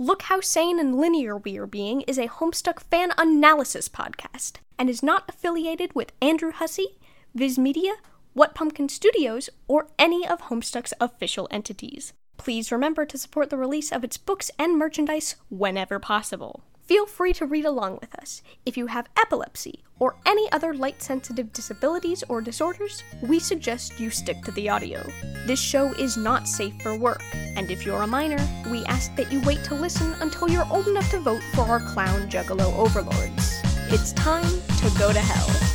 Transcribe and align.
Look 0.00 0.22
How 0.22 0.40
Sane 0.40 0.80
and 0.80 0.96
Linear 0.98 1.36
We 1.36 1.58
Are 1.58 1.66
Being 1.66 2.00
is 2.00 2.16
a 2.16 2.26
Homestuck 2.26 2.80
fan 2.80 3.12
analysis 3.18 3.86
podcast 3.86 4.52
and 4.78 4.88
is 4.88 5.02
not 5.02 5.28
affiliated 5.28 5.94
with 5.94 6.12
Andrew 6.22 6.52
Hussie, 6.52 6.96
Viz 7.34 7.58
Media, 7.58 7.92
What 8.32 8.54
Pumpkin 8.54 8.88
Studios, 8.88 9.50
or 9.68 9.88
any 9.98 10.26
of 10.26 10.40
Homestuck's 10.44 10.94
official 11.02 11.48
entities. 11.50 12.14
Please 12.38 12.72
remember 12.72 13.04
to 13.04 13.18
support 13.18 13.50
the 13.50 13.58
release 13.58 13.92
of 13.92 14.02
its 14.02 14.16
books 14.16 14.50
and 14.58 14.78
merchandise 14.78 15.36
whenever 15.50 15.98
possible. 15.98 16.62
Feel 16.90 17.06
free 17.06 17.32
to 17.34 17.46
read 17.46 17.66
along 17.66 17.98
with 18.00 18.16
us. 18.16 18.42
If 18.66 18.76
you 18.76 18.88
have 18.88 19.08
epilepsy 19.16 19.84
or 20.00 20.16
any 20.26 20.50
other 20.50 20.74
light 20.74 21.00
sensitive 21.00 21.52
disabilities 21.52 22.24
or 22.28 22.40
disorders, 22.40 23.04
we 23.22 23.38
suggest 23.38 24.00
you 24.00 24.10
stick 24.10 24.42
to 24.42 24.50
the 24.50 24.68
audio. 24.68 25.08
This 25.46 25.60
show 25.60 25.92
is 25.92 26.16
not 26.16 26.48
safe 26.48 26.74
for 26.82 26.98
work, 26.98 27.22
and 27.32 27.70
if 27.70 27.86
you're 27.86 28.02
a 28.02 28.08
minor, 28.08 28.44
we 28.72 28.84
ask 28.86 29.14
that 29.14 29.30
you 29.30 29.40
wait 29.42 29.62
to 29.66 29.76
listen 29.76 30.14
until 30.14 30.50
you're 30.50 30.66
old 30.68 30.88
enough 30.88 31.08
to 31.12 31.20
vote 31.20 31.42
for 31.54 31.60
our 31.60 31.78
clown 31.78 32.28
juggalo 32.28 32.76
overlords. 32.76 33.60
It's 33.86 34.12
time 34.14 34.50
to 34.78 34.98
go 34.98 35.12
to 35.12 35.20
hell. 35.20 35.69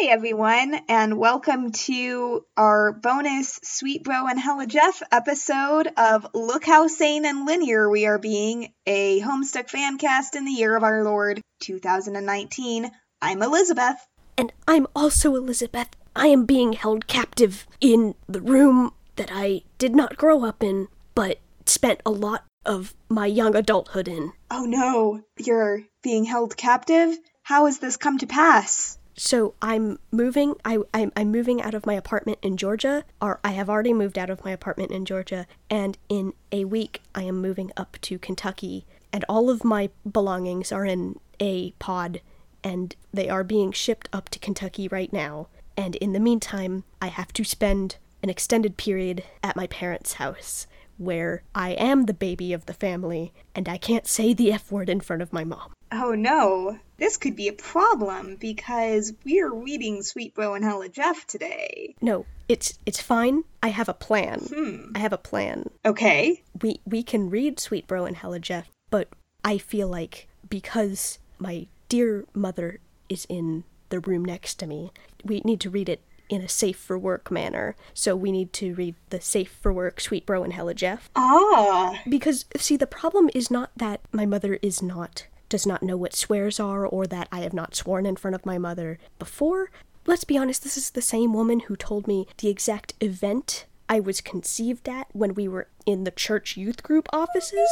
Hi, 0.00 0.10
everyone, 0.10 0.78
and 0.88 1.18
welcome 1.18 1.72
to 1.72 2.44
our 2.56 2.92
bonus 2.92 3.58
Sweet 3.64 4.04
Bro 4.04 4.28
and 4.28 4.38
Hella 4.38 4.66
Jeff 4.68 5.02
episode 5.10 5.88
of 5.96 6.24
Look 6.34 6.64
How 6.64 6.86
Sane 6.86 7.24
and 7.24 7.46
Linear 7.46 7.90
We 7.90 8.06
Are 8.06 8.18
Being, 8.18 8.72
a 8.86 9.20
Homestuck 9.20 9.68
fan 9.68 9.98
cast 9.98 10.36
in 10.36 10.44
the 10.44 10.52
year 10.52 10.76
of 10.76 10.84
our 10.84 11.02
Lord 11.02 11.40
2019. 11.62 12.92
I'm 13.20 13.42
Elizabeth. 13.42 13.96
And 14.36 14.52
I'm 14.68 14.86
also 14.94 15.34
Elizabeth. 15.34 15.88
I 16.14 16.28
am 16.28 16.44
being 16.44 16.74
held 16.74 17.08
captive 17.08 17.66
in 17.80 18.14
the 18.28 18.40
room 18.40 18.92
that 19.16 19.30
I 19.32 19.62
did 19.78 19.96
not 19.96 20.16
grow 20.16 20.44
up 20.44 20.62
in, 20.62 20.86
but 21.16 21.40
spent 21.66 22.02
a 22.06 22.10
lot 22.10 22.44
of 22.64 22.94
my 23.08 23.26
young 23.26 23.56
adulthood 23.56 24.06
in. 24.06 24.32
Oh 24.48 24.64
no, 24.64 25.22
you're 25.38 25.82
being 26.04 26.24
held 26.24 26.56
captive? 26.56 27.18
How 27.42 27.66
has 27.66 27.80
this 27.80 27.96
come 27.96 28.18
to 28.18 28.28
pass? 28.28 28.96
So 29.18 29.54
I'm 29.60 29.98
moving. 30.12 30.54
I 30.64 30.78
I'm, 30.94 31.12
I'm 31.16 31.32
moving 31.32 31.60
out 31.60 31.74
of 31.74 31.84
my 31.84 31.94
apartment 31.94 32.38
in 32.40 32.56
Georgia, 32.56 33.04
or 33.20 33.40
I 33.42 33.50
have 33.50 33.68
already 33.68 33.92
moved 33.92 34.16
out 34.16 34.30
of 34.30 34.44
my 34.44 34.52
apartment 34.52 34.92
in 34.92 35.04
Georgia, 35.04 35.48
and 35.68 35.98
in 36.08 36.34
a 36.52 36.64
week 36.64 37.02
I 37.16 37.24
am 37.24 37.42
moving 37.42 37.72
up 37.76 37.98
to 38.02 38.18
Kentucky, 38.18 38.86
and 39.12 39.24
all 39.28 39.50
of 39.50 39.64
my 39.64 39.90
belongings 40.10 40.70
are 40.70 40.86
in 40.86 41.18
a 41.40 41.72
pod, 41.80 42.20
and 42.62 42.94
they 43.12 43.28
are 43.28 43.42
being 43.42 43.72
shipped 43.72 44.08
up 44.12 44.28
to 44.28 44.38
Kentucky 44.38 44.86
right 44.86 45.12
now. 45.12 45.48
And 45.76 45.96
in 45.96 46.12
the 46.12 46.20
meantime, 46.20 46.84
I 47.02 47.08
have 47.08 47.32
to 47.32 47.44
spend 47.44 47.96
an 48.22 48.30
extended 48.30 48.76
period 48.76 49.24
at 49.42 49.56
my 49.56 49.66
parents' 49.66 50.14
house, 50.14 50.67
where 50.98 51.42
I 51.54 51.70
am 51.70 52.04
the 52.04 52.14
baby 52.14 52.52
of 52.52 52.66
the 52.66 52.74
family, 52.74 53.32
and 53.54 53.68
I 53.68 53.78
can't 53.78 54.06
say 54.06 54.34
the 54.34 54.52
F 54.52 54.70
word 54.70 54.88
in 54.88 55.00
front 55.00 55.22
of 55.22 55.32
my 55.32 55.44
mom. 55.44 55.72
Oh 55.90 56.12
no, 56.12 56.78
this 56.98 57.16
could 57.16 57.34
be 57.34 57.48
a 57.48 57.52
problem 57.52 58.36
because 58.36 59.14
we're 59.24 59.52
reading 59.52 60.02
Sweet 60.02 60.34
Bro 60.34 60.54
and 60.54 60.64
Hella 60.64 60.88
Jeff 60.88 61.26
today. 61.26 61.94
No, 62.02 62.26
it's 62.48 62.78
it's 62.84 63.00
fine. 63.00 63.44
I 63.62 63.68
have 63.68 63.88
a 63.88 63.94
plan. 63.94 64.40
Hmm. 64.40 64.92
I 64.94 64.98
have 64.98 65.12
a 65.12 65.18
plan. 65.18 65.70
Okay. 65.84 66.42
We 66.62 66.80
we 66.84 67.02
can 67.02 67.30
read 67.30 67.58
Sweet 67.58 67.86
Bro 67.86 68.04
and 68.04 68.16
Hella 68.16 68.40
Jeff, 68.40 68.68
but 68.90 69.08
I 69.44 69.58
feel 69.58 69.88
like 69.88 70.28
because 70.50 71.18
my 71.38 71.66
dear 71.88 72.26
mother 72.34 72.80
is 73.08 73.26
in 73.28 73.64
the 73.88 74.00
room 74.00 74.24
next 74.24 74.56
to 74.56 74.66
me, 74.66 74.92
we 75.24 75.40
need 75.44 75.60
to 75.60 75.70
read 75.70 75.88
it 75.88 76.02
in 76.28 76.42
a 76.42 76.48
safe 76.48 76.78
for 76.78 76.98
work 76.98 77.30
manner. 77.30 77.76
So 77.94 78.14
we 78.16 78.32
need 78.32 78.52
to 78.54 78.74
read 78.74 78.94
the 79.10 79.20
safe 79.20 79.56
for 79.60 79.72
work 79.72 80.00
Sweet 80.00 80.26
Bro 80.26 80.44
and 80.44 80.52
Hella 80.52 80.74
Jeff. 80.74 81.10
Ah. 81.16 82.00
Because 82.08 82.44
see 82.56 82.76
the 82.76 82.86
problem 82.86 83.30
is 83.34 83.50
not 83.50 83.70
that 83.76 84.00
my 84.12 84.26
mother 84.26 84.58
is 84.62 84.82
not 84.82 85.26
does 85.48 85.66
not 85.66 85.82
know 85.82 85.96
what 85.96 86.14
swears 86.14 86.60
are 86.60 86.84
or 86.84 87.06
that 87.06 87.28
I 87.32 87.40
have 87.40 87.54
not 87.54 87.74
sworn 87.74 88.04
in 88.06 88.16
front 88.16 88.34
of 88.34 88.44
my 88.44 88.58
mother 88.58 88.98
before. 89.18 89.70
Let's 90.06 90.24
be 90.24 90.38
honest, 90.38 90.62
this 90.62 90.76
is 90.76 90.90
the 90.90 91.02
same 91.02 91.32
woman 91.32 91.60
who 91.60 91.76
told 91.76 92.06
me 92.06 92.26
the 92.38 92.48
exact 92.48 92.94
event 93.00 93.66
I 93.88 94.00
was 94.00 94.20
conceived 94.20 94.88
at 94.88 95.08
when 95.12 95.34
we 95.34 95.48
were 95.48 95.68
in 95.86 96.04
the 96.04 96.10
church 96.10 96.56
youth 96.56 96.82
group 96.82 97.08
offices. 97.12 97.68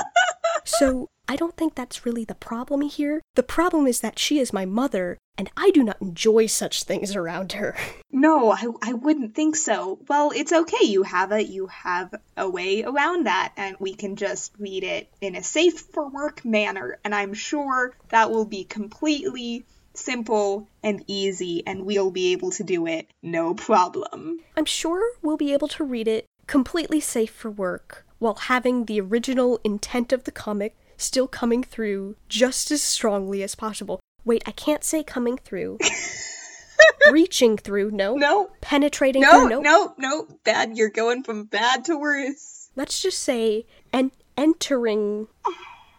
so 0.64 1.08
I 1.28 1.36
don't 1.36 1.56
think 1.56 1.74
that's 1.74 2.06
really 2.06 2.24
the 2.24 2.34
problem 2.34 2.82
here. 2.82 3.20
The 3.34 3.42
problem 3.42 3.86
is 3.86 4.00
that 4.00 4.18
she 4.18 4.38
is 4.38 4.52
my 4.52 4.64
mother, 4.64 5.18
and 5.36 5.50
I 5.56 5.70
do 5.70 5.82
not 5.82 6.00
enjoy 6.00 6.46
such 6.46 6.84
things 6.84 7.16
around 7.16 7.52
her. 7.52 7.76
No, 8.18 8.50
I, 8.50 8.64
I 8.80 8.94
wouldn't 8.94 9.34
think 9.34 9.56
so. 9.56 9.98
Well, 10.08 10.32
it's 10.34 10.50
okay. 10.50 10.86
You 10.86 11.02
have 11.02 11.32
it. 11.32 11.48
You 11.48 11.66
have 11.66 12.14
a 12.34 12.48
way 12.48 12.82
around 12.82 13.26
that, 13.26 13.52
and 13.58 13.76
we 13.78 13.94
can 13.94 14.16
just 14.16 14.54
read 14.58 14.84
it 14.84 15.10
in 15.20 15.36
a 15.36 15.42
safe 15.42 15.80
for 15.92 16.08
work 16.08 16.42
manner. 16.42 16.98
And 17.04 17.14
I'm 17.14 17.34
sure 17.34 17.94
that 18.08 18.30
will 18.30 18.46
be 18.46 18.64
completely 18.64 19.66
simple 19.92 20.70
and 20.82 21.04
easy, 21.06 21.62
and 21.66 21.84
we'll 21.84 22.10
be 22.10 22.32
able 22.32 22.52
to 22.52 22.64
do 22.64 22.86
it 22.86 23.06
no 23.22 23.52
problem. 23.52 24.40
I'm 24.56 24.64
sure 24.64 25.02
we'll 25.20 25.36
be 25.36 25.52
able 25.52 25.68
to 25.68 25.84
read 25.84 26.08
it 26.08 26.24
completely 26.46 27.00
safe 27.00 27.32
for 27.32 27.50
work 27.50 28.06
while 28.18 28.36
having 28.36 28.86
the 28.86 29.00
original 29.00 29.60
intent 29.62 30.10
of 30.10 30.24
the 30.24 30.32
comic 30.32 30.74
still 30.96 31.28
coming 31.28 31.62
through 31.62 32.16
just 32.28 32.70
as 32.70 32.82
strongly 32.82 33.42
as 33.42 33.54
possible. 33.54 34.00
Wait, 34.24 34.42
I 34.46 34.50
can't 34.50 34.82
say 34.84 35.02
coming 35.02 35.36
through. 35.38 35.78
Reaching 37.10 37.56
through, 37.56 37.92
no. 37.92 38.16
No. 38.16 38.50
Penetrating 38.60 39.22
No, 39.22 39.30
through, 39.46 39.48
no. 39.48 39.60
no, 39.60 39.94
no. 39.98 40.26
Bad. 40.44 40.76
You're 40.76 40.90
going 40.90 41.22
from 41.22 41.44
bad 41.44 41.84
to 41.86 41.96
worse. 41.96 42.68
Let's 42.74 43.00
just 43.00 43.20
say 43.20 43.66
and 43.92 44.10
entering 44.36 45.28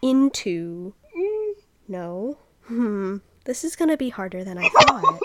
into 0.02 0.94
no. 1.88 2.38
Hmm. 2.66 3.16
This 3.44 3.64
is 3.64 3.74
gonna 3.76 3.96
be 3.96 4.10
harder 4.10 4.44
than 4.44 4.58
I 4.58 4.68
thought. 4.80 5.18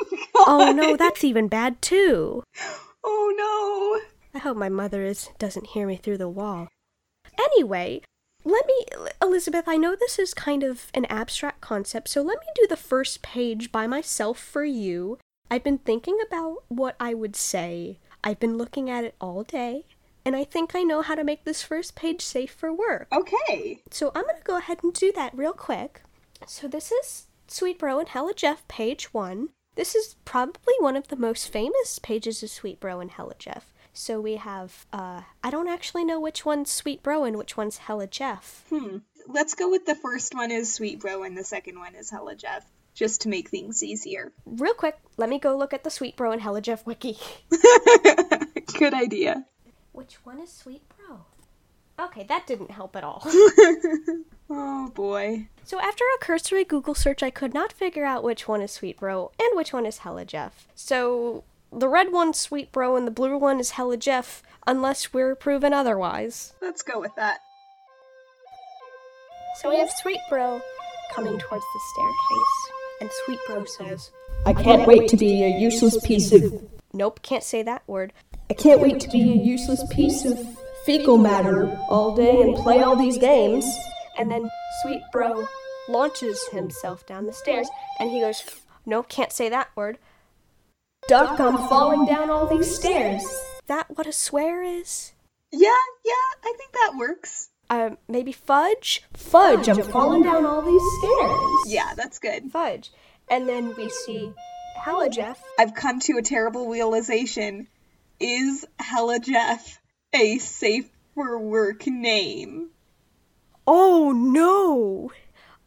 oh 0.48 0.72
no, 0.74 0.96
that's 0.96 1.24
even 1.26 1.48
bad 1.50 1.82
too. 1.82 2.42
Oh 3.04 3.34
no. 3.38 4.02
I 4.34 4.42
hope 4.42 4.56
my 4.58 4.70
mother 4.70 5.04
is 5.04 5.30
doesn't 5.38 5.68
hear 5.68 5.86
me 5.86 5.98
through 5.98 6.18
the 6.20 6.30
wall. 6.30 6.70
Anyway, 7.38 8.02
let 8.44 8.66
me 8.68 8.86
Elizabeth, 9.22 9.66
I 9.68 9.78
know 9.78 9.96
this 9.96 10.20
is 10.20 10.34
kind 10.34 10.64
of 10.64 10.92
an 10.94 11.06
abstract 11.06 11.62
concept, 11.62 12.10
so 12.10 12.22
let 12.22 12.40
me 12.40 12.48
do 12.56 12.68
the 12.68 12.78
first 12.78 13.22
page 13.22 13.72
by 13.72 13.88
myself 13.88 14.38
for 14.38 14.64
you. 14.64 15.18
I've 15.50 15.64
been 15.64 15.78
thinking 15.78 16.18
about 16.26 16.64
what 16.68 16.96
I 17.00 17.14
would 17.14 17.36
say. 17.36 18.00
I've 18.24 18.40
been 18.40 18.58
looking 18.58 18.90
at 18.90 19.04
it 19.04 19.16
all 19.20 19.44
day, 19.44 19.86
and 20.26 20.36
I 20.36 20.44
think 20.44 20.76
I 20.76 20.84
know 20.84 21.02
how 21.02 21.16
to 21.16 21.24
make 21.24 21.44
this 21.44 21.64
first 21.64 21.96
page 21.96 22.22
safe 22.22 22.52
for 22.52 22.74
work. 22.74 23.08
Okay. 23.12 23.82
So 23.92 24.12
I'm 24.16 24.26
gonna 24.26 24.40
go 24.44 24.58
ahead 24.58 24.80
and 24.84 24.94
do 24.94 25.12
that 25.14 25.36
real 25.36 25.54
quick. 25.54 26.02
So 26.48 26.68
this 26.68 26.92
is 26.92 27.28
Sweet 27.48 27.80
Bro 27.80 28.00
and 28.00 28.10
Hella 28.10 28.34
Jeff, 28.34 28.68
page 28.68 29.14
one. 29.14 29.50
This 29.76 29.96
is 29.96 30.16
probably 30.24 30.76
one 30.80 30.96
of 30.96 31.08
the 31.08 31.16
most 31.16 31.50
famous 31.50 32.00
pages 32.00 32.44
of 32.44 32.50
Sweet 32.50 32.80
Bro 32.80 33.00
and 33.00 33.12
Hella 33.12 33.34
Jeff. 33.40 33.73
So 33.94 34.20
we 34.20 34.36
have, 34.36 34.86
uh, 34.92 35.22
I 35.44 35.50
don't 35.50 35.68
actually 35.68 36.04
know 36.04 36.20
which 36.20 36.46
one's 36.46 36.72
Sweet 36.72 37.04
Bro 37.04 37.26
and 37.26 37.38
which 37.38 37.56
one's 37.56 37.78
Hella 37.78 38.08
Jeff. 38.08 38.66
Hmm. 38.70 38.98
Let's 39.28 39.54
go 39.54 39.70
with 39.70 39.86
the 39.86 39.96
first 39.96 40.34
one 40.34 40.52
is 40.52 40.74
Sweet 40.74 41.00
Bro 41.00 41.24
and 41.24 41.38
the 41.38 41.44
second 41.44 41.80
one 41.80 41.96
is 41.96 42.10
Hella 42.10 42.36
Jeff, 42.36 42.66
just 42.94 43.22
to 43.22 43.30
make 43.30 43.50
things 43.50 43.84
easier. 43.84 44.32
Real 44.46 44.74
quick, 44.74 44.98
let 45.18 45.30
me 45.30 45.40
go 45.40 45.56
look 45.56 45.74
at 45.74 45.84
the 45.84 45.90
Sweet 45.90 46.16
Bro 46.16 46.32
and 46.34 46.42
Hella 46.42 46.62
Jeff 46.62 46.86
wiki. 46.86 47.18
Good 48.80 48.94
idea. 48.94 49.46
Which 49.92 50.16
one 50.26 50.40
is 50.40 50.52
Sweet 50.52 50.82
Bro? 50.90 51.20
Okay, 52.06 52.24
that 52.24 52.48
didn't 52.48 52.72
help 52.72 52.96
at 52.96 53.04
all. 53.04 53.26
Oh 54.50 54.90
boy. 54.90 55.48
So 55.64 55.80
after 55.80 56.04
a 56.04 56.24
cursory 56.24 56.64
Google 56.64 56.94
search, 56.94 57.24
I 57.24 57.30
could 57.30 57.54
not 57.54 57.72
figure 57.74 58.06
out 58.06 58.24
which 58.24 58.48
one 58.48 58.62
is 58.62 58.72
Sweet 58.72 59.00
Bro 59.00 59.32
and 59.40 59.50
which 59.56 59.74
one 59.74 59.86
is 59.86 60.00
Hella 60.00 60.26
Jeff. 60.26 60.68
So 60.76 61.44
the 61.78 61.90
red 61.90 62.12
one's 62.12 62.40
Sweet 62.40 62.72
Bro 62.72 62.96
and 62.96 63.08
the 63.08 63.12
blue 63.12 63.38
one 63.38 63.60
is 63.60 63.72
Hella 63.72 63.98
Jeff, 63.98 64.44
unless 64.68 65.14
we're 65.14 65.36
proven 65.36 65.74
otherwise. 65.74 66.54
Let's 66.62 66.82
go 66.82 67.00
with 67.00 67.16
that. 67.16 67.40
So 69.62 69.70
we 69.70 69.78
have 69.80 69.92
Sweet 69.92 70.20
Bro 70.30 70.62
coming 71.14 71.38
towards 71.38 71.64
the 71.64 71.80
staircase, 71.94 73.02
and 73.02 73.10
Sweet 73.26 73.40
Bro 73.48 73.66
says, 73.66 74.12
I 74.46 74.54
can't 74.54 74.88
wait 74.88 75.08
to 75.10 75.18
be 75.18 75.44
a 75.44 75.58
useless 75.58 75.98
piece 76.04 76.32
of. 76.32 76.64
Nope, 76.92 77.22
can't 77.22 77.44
say 77.44 77.64
that 77.64 77.84
word. 77.88 78.14
I 78.50 78.54
can't 78.54 78.82
wait 78.82 79.00
to 79.02 79.10
be 79.10 79.22
a 79.22 79.44
useless 79.44 79.84
piece 79.92 80.26
of 80.26 80.40
fecal 80.86 81.18
matter 81.18 81.68
all 81.88 82.16
day 82.16 82.42
and 82.42 82.56
play 82.56 82.82
all 82.82 82.96
these 82.96 83.18
games. 83.18 83.66
And 84.18 84.30
then 84.30 84.50
Sweet 84.82 85.02
Bro 85.12 85.48
launches 85.88 86.48
himself 86.52 87.06
down 87.06 87.26
the 87.26 87.34
stairs, 87.34 87.68
and 88.00 88.12
he 88.12 88.20
goes, 88.20 88.44
Nope, 88.86 89.08
can't 89.08 89.32
say 89.32 89.50
that 89.50 89.70
word. 89.76 89.98
Duck, 91.08 91.40
I'm 91.40 91.58
falling 91.68 92.06
down 92.06 92.30
all 92.30 92.48
these 92.48 92.74
stairs. 92.76 93.24
that 93.68 93.88
what 93.96 94.08
a 94.08 94.12
swear 94.14 94.64
is? 94.64 95.14
Yeah, 95.52 95.70
yeah, 96.06 96.12
I 96.44 96.54
think 96.58 96.72
that 96.74 96.94
works. 96.98 97.50
Um, 97.70 97.98
maybe 98.08 98.32
fudge? 98.32 99.04
Fudge, 99.14 99.68
I'm 99.68 99.82
falling 99.84 100.24
down 100.24 100.46
all 100.46 100.62
these 100.62 100.82
stairs. 101.00 101.74
Yeah, 101.74 101.94
that's 101.96 102.20
good. 102.20 102.52
Fudge. 102.52 102.92
And 103.30 103.48
then 103.48 103.76
we 103.76 103.90
see 103.90 104.34
Hella 104.84 105.10
Jeff. 105.10 105.42
I've 105.60 105.74
come 105.74 106.00
to 106.02 106.18
a 106.18 106.22
terrible 106.22 106.70
realization. 106.70 107.68
Is 108.20 108.66
Hella 108.80 109.20
Jeff 109.20 109.80
a 110.14 110.38
safe 110.40 110.90
for 111.16 111.38
work 111.40 111.86
name? 111.88 112.70
Oh 113.66 114.12
no! 114.12 115.12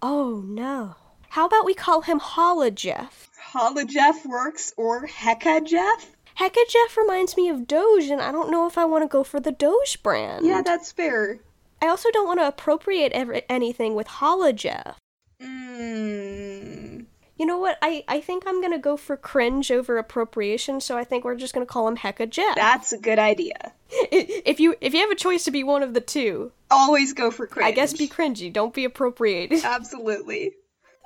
Oh 0.03 0.43
no. 0.47 0.97
How 1.31 1.47
about 1.47 1.65
we 1.65 1.75
call 1.75 2.03
him 2.03 2.19
Holla 2.19 2.71
Jeff? 2.71 3.31
Holla 3.57 3.87
Jeff 3.87 4.27
works 4.27 4.75
or 4.77 5.07
Hecka 5.07 5.67
Jeff? 5.67 6.11
Hecka 6.39 6.61
Jeff 6.69 6.97
reminds 6.99 7.39
me 7.39 7.49
of 7.49 7.67
Doge, 7.67 8.11
and 8.11 8.21
I 8.21 8.31
don't 8.31 8.51
know 8.51 8.67
if 8.67 8.77
I 8.77 8.85
want 8.85 9.03
to 9.05 9.09
go 9.09 9.25
for 9.25 9.41
the 9.41 9.51
Doge 9.51 10.03
brand. 10.03 10.45
Yeah, 10.45 10.61
that's 10.61 10.93
fair. 10.93 11.39
I 11.81 11.89
also 11.89 12.11
don't 12.11 12.27
want 12.27 12.41
to 12.41 12.47
appropriate 12.47 13.13
ever- 13.13 13.41
anything 13.49 13.95
with 13.95 14.07
Holla 14.09 14.53
Jeff. 14.53 14.99
Mmm. 15.41 17.07
You 17.39 17.45
know 17.47 17.59
what? 17.59 17.79
I, 17.81 18.05
I 18.09 18.21
think 18.21 18.45
I'm 18.47 18.61
gonna 18.63 18.79
go 18.79 18.97
for 18.97 19.17
cringe 19.17 19.71
over 19.71 19.99
appropriation, 19.99 20.81
so 20.81 20.97
I 20.97 21.05
think 21.05 21.25
we're 21.25 21.35
just 21.35 21.53
gonna 21.53 21.67
call 21.67 21.87
him 21.87 21.97
Hecka 21.97 22.29
Jeff. 22.31 22.57
That's 22.57 22.93
a 22.93 22.99
good 22.99 23.19
idea. 23.19 23.73
if 23.91 24.59
you 24.59 24.75
if 24.81 24.95
you 24.95 25.01
have 25.01 25.11
a 25.11 25.15
choice 25.17 25.45
to 25.45 25.51
be 25.51 25.63
one 25.63 25.83
of 25.83 25.93
the 25.95 26.01
two, 26.01 26.53
Always 26.71 27.13
go 27.13 27.31
for 27.31 27.47
cringe. 27.47 27.67
I 27.67 27.73
guess 27.73 27.93
be 27.93 28.09
cringy. 28.09 28.51
Don't 28.53 28.73
be 28.75 28.85
appropriated. 28.85 29.65
Absolutely. 29.65 30.53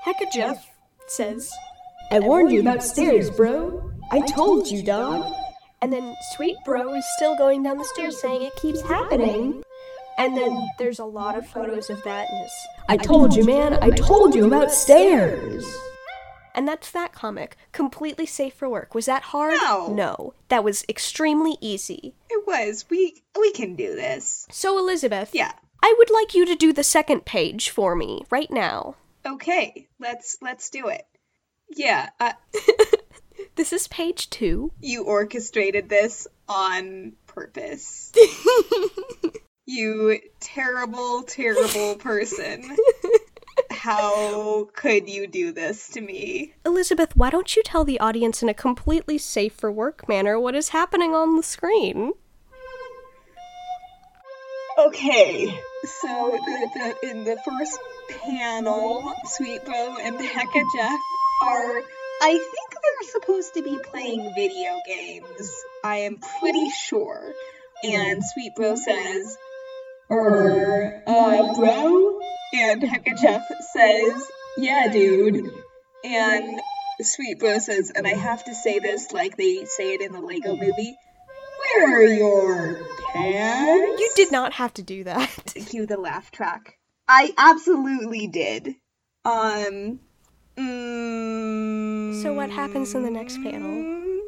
Hecka 0.06 0.32
Jeff 0.32 0.66
says, 1.08 1.52
I 2.10 2.18
warned 2.20 2.50
you 2.52 2.60
about 2.60 2.82
stairs, 2.82 3.30
bro. 3.30 3.90
I 4.10 4.20
told 4.22 4.66
you, 4.68 4.82
dog. 4.82 5.32
and 5.82 5.92
then 5.92 6.14
Sweet 6.36 6.56
Bro 6.64 6.94
is 6.94 7.04
still 7.16 7.36
going 7.36 7.62
down 7.62 7.78
the 7.78 7.84
stairs 7.84 8.20
saying 8.20 8.42
it 8.42 8.54
keeps 8.56 8.80
happening. 8.82 9.62
And 10.18 10.36
then 10.36 10.68
there's 10.78 10.98
a 10.98 11.04
lot 11.04 11.38
of 11.38 11.46
photos 11.46 11.88
of 11.88 12.02
that, 12.04 12.28
and, 12.30 12.38
it's- 12.40 12.66
I 12.88 12.96
told 12.98 13.34
you, 13.34 13.44
man. 13.44 13.78
I 13.80 13.90
told 13.90 14.34
you 14.34 14.46
about 14.46 14.70
stairs. 14.70 15.64
and 16.54 16.66
that's 16.68 16.90
that 16.90 17.12
comic. 17.12 17.56
Completely 17.72 18.26
safe 18.26 18.52
for 18.54 18.68
work. 18.68 18.94
Was 18.94 19.06
that 19.06 19.22
hard? 19.22 19.54
No. 19.54 19.94
No. 19.94 20.34
That 20.48 20.64
was 20.64 20.84
extremely 20.88 21.56
easy. 21.60 22.14
It 22.28 22.44
was. 22.46 22.84
We 22.90 23.22
we 23.38 23.52
can 23.52 23.76
do 23.76 23.94
this. 23.94 24.46
So 24.50 24.76
Elizabeth, 24.78 25.30
Yeah. 25.32 25.52
I 25.82 25.94
would 25.96 26.10
like 26.10 26.34
you 26.34 26.44
to 26.44 26.56
do 26.56 26.72
the 26.74 26.82
second 26.84 27.24
page 27.24 27.70
for 27.70 27.94
me 27.94 28.24
right 28.30 28.50
now. 28.50 28.96
Okay. 29.24 29.88
Let's 30.00 30.36
let's 30.42 30.68
do 30.68 30.88
it. 30.88 31.06
Yeah. 31.70 32.10
Uh, 32.18 32.32
This 33.60 33.74
is 33.74 33.88
page 33.88 34.30
two. 34.30 34.72
you 34.80 35.04
orchestrated 35.04 35.90
this 35.90 36.26
on 36.48 37.12
purpose. 37.26 38.10
you 39.66 40.18
terrible, 40.40 41.22
terrible 41.24 41.96
person. 41.96 42.74
How 43.70 44.64
could 44.74 45.10
you 45.10 45.26
do 45.26 45.52
this 45.52 45.90
to 45.90 46.00
me? 46.00 46.54
Elizabeth, 46.64 47.14
why 47.16 47.28
don't 47.28 47.54
you 47.54 47.62
tell 47.62 47.84
the 47.84 48.00
audience 48.00 48.42
in 48.42 48.48
a 48.48 48.54
completely 48.54 49.18
safe 49.18 49.52
for 49.52 49.70
work 49.70 50.08
manner 50.08 50.40
what 50.40 50.54
is 50.54 50.70
happening 50.70 51.14
on 51.14 51.36
the 51.36 51.42
screen? 51.42 52.12
Okay, 54.78 55.46
so 56.00 56.38
the, 56.46 56.70
the, 57.02 57.10
in 57.10 57.24
the 57.24 57.36
first 57.44 57.78
panel, 58.08 59.12
Sweet 59.26 59.62
Bro 59.66 59.96
and 60.00 60.18
Hecka 60.18 60.62
Jeff 60.74 61.00
are. 61.40 61.82
I 62.22 62.32
think 62.32 62.70
they're 62.70 63.10
supposed 63.10 63.54
to 63.54 63.62
be 63.62 63.78
playing 63.82 64.32
video 64.34 64.78
games. 64.86 65.50
I 65.82 65.98
am 65.98 66.18
pretty 66.18 66.68
sure. 66.70 67.32
And 67.82 68.22
Sweet 68.22 68.52
Bro 68.56 68.76
says, 68.76 69.38
Er, 70.10 71.02
uh, 71.06 71.54
bro? 71.54 72.20
And 72.52 72.82
Hecka 72.82 73.20
Jeff 73.20 73.46
says, 73.72 74.22
Yeah, 74.58 74.88
dude. 74.92 75.50
And 76.04 76.60
Sweet 77.00 77.38
Bro 77.38 77.58
says, 77.60 77.90
and 77.94 78.06
I 78.06 78.14
have 78.14 78.44
to 78.44 78.54
say 78.54 78.78
this 78.78 79.12
like 79.12 79.36
they 79.36 79.64
say 79.64 79.94
it 79.94 80.02
in 80.02 80.12
the 80.12 80.20
Lego 80.20 80.54
movie. 80.54 80.96
Where 81.76 82.00
are 82.00 82.04
your 82.04 82.80
pants? 83.12 84.00
You 84.00 84.10
did 84.16 84.32
not 84.32 84.54
have 84.54 84.74
to 84.74 84.82
do 84.82 85.04
that. 85.04 85.54
cue 85.68 85.86
the 85.86 85.96
laugh 85.96 86.30
track. 86.30 86.78
I 87.08 87.32
absolutely 87.36 88.26
did. 88.26 88.74
Um. 89.24 90.00
Mm, 90.56 92.22
So 92.22 92.32
what 92.32 92.50
happens 92.50 92.94
in 92.94 93.02
the 93.02 93.10
next 93.10 93.36
panel? 93.42 94.20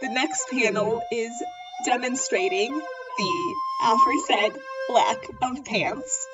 The 0.00 0.08
next 0.08 0.48
panel 0.50 1.02
is 1.12 1.32
demonstrating 1.84 2.72
the 3.18 3.54
aforesaid 3.84 4.52
lack 4.92 5.18
of 5.42 5.64
pants 5.64 6.26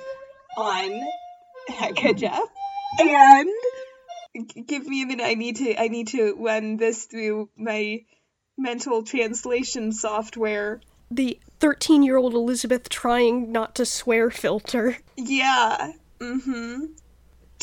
on 0.57 1.01
Hecka 1.69 2.17
Jeff. 2.17 2.43
And 2.99 3.49
give 4.67 4.87
me 4.87 5.03
a 5.03 5.07
minute. 5.07 5.25
I 5.25 5.35
need 5.35 5.57
to. 5.57 5.81
I 5.81 5.89
need 5.89 6.09
to 6.09 6.35
run 6.39 6.77
this 6.77 7.05
through 7.07 7.49
my 7.57 8.05
mental 8.59 9.03
translation 9.03 9.93
software. 9.93 10.81
The 11.11 11.39
13 11.61 12.03
year 12.03 12.17
old 12.17 12.35
Elizabeth 12.35 12.89
trying 12.89 13.51
not 13.53 13.75
to 13.77 13.87
swear 13.87 14.31
filter. 14.31 14.99
Yeah. 15.17 15.93
Mm-hmm. 16.21 16.85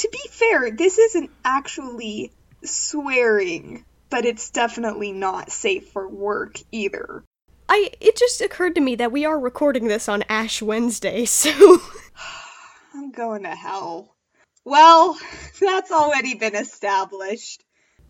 To 0.02 0.10
be 0.10 0.30
fair, 0.32 0.72
this 0.72 0.98
isn't 0.98 1.30
actually 1.46 2.32
swearing, 2.64 3.86
but 4.10 4.26
it's 4.26 4.50
definitely 4.50 5.12
not 5.12 5.52
safe 5.52 5.90
for 5.92 6.10
work 6.10 6.56
either. 6.72 7.24
I 7.70 7.92
it 8.00 8.18
just 8.18 8.42
occurred 8.42 8.74
to 8.76 8.82
me 8.82 8.96
that 8.96 9.12
we 9.12 9.26
are 9.26 9.40
recording 9.40 9.88
this 9.90 10.10
on 10.10 10.24
Ash 10.28 10.60
Wednesday, 10.60 11.26
so 11.26 11.52
I'm 12.96 13.12
going 13.12 13.44
to 13.44 13.54
hell. 13.54 14.16
Well, 14.66 15.20
that's 15.62 15.92
already 15.92 16.34
been 16.34 16.56
established. 16.56 17.64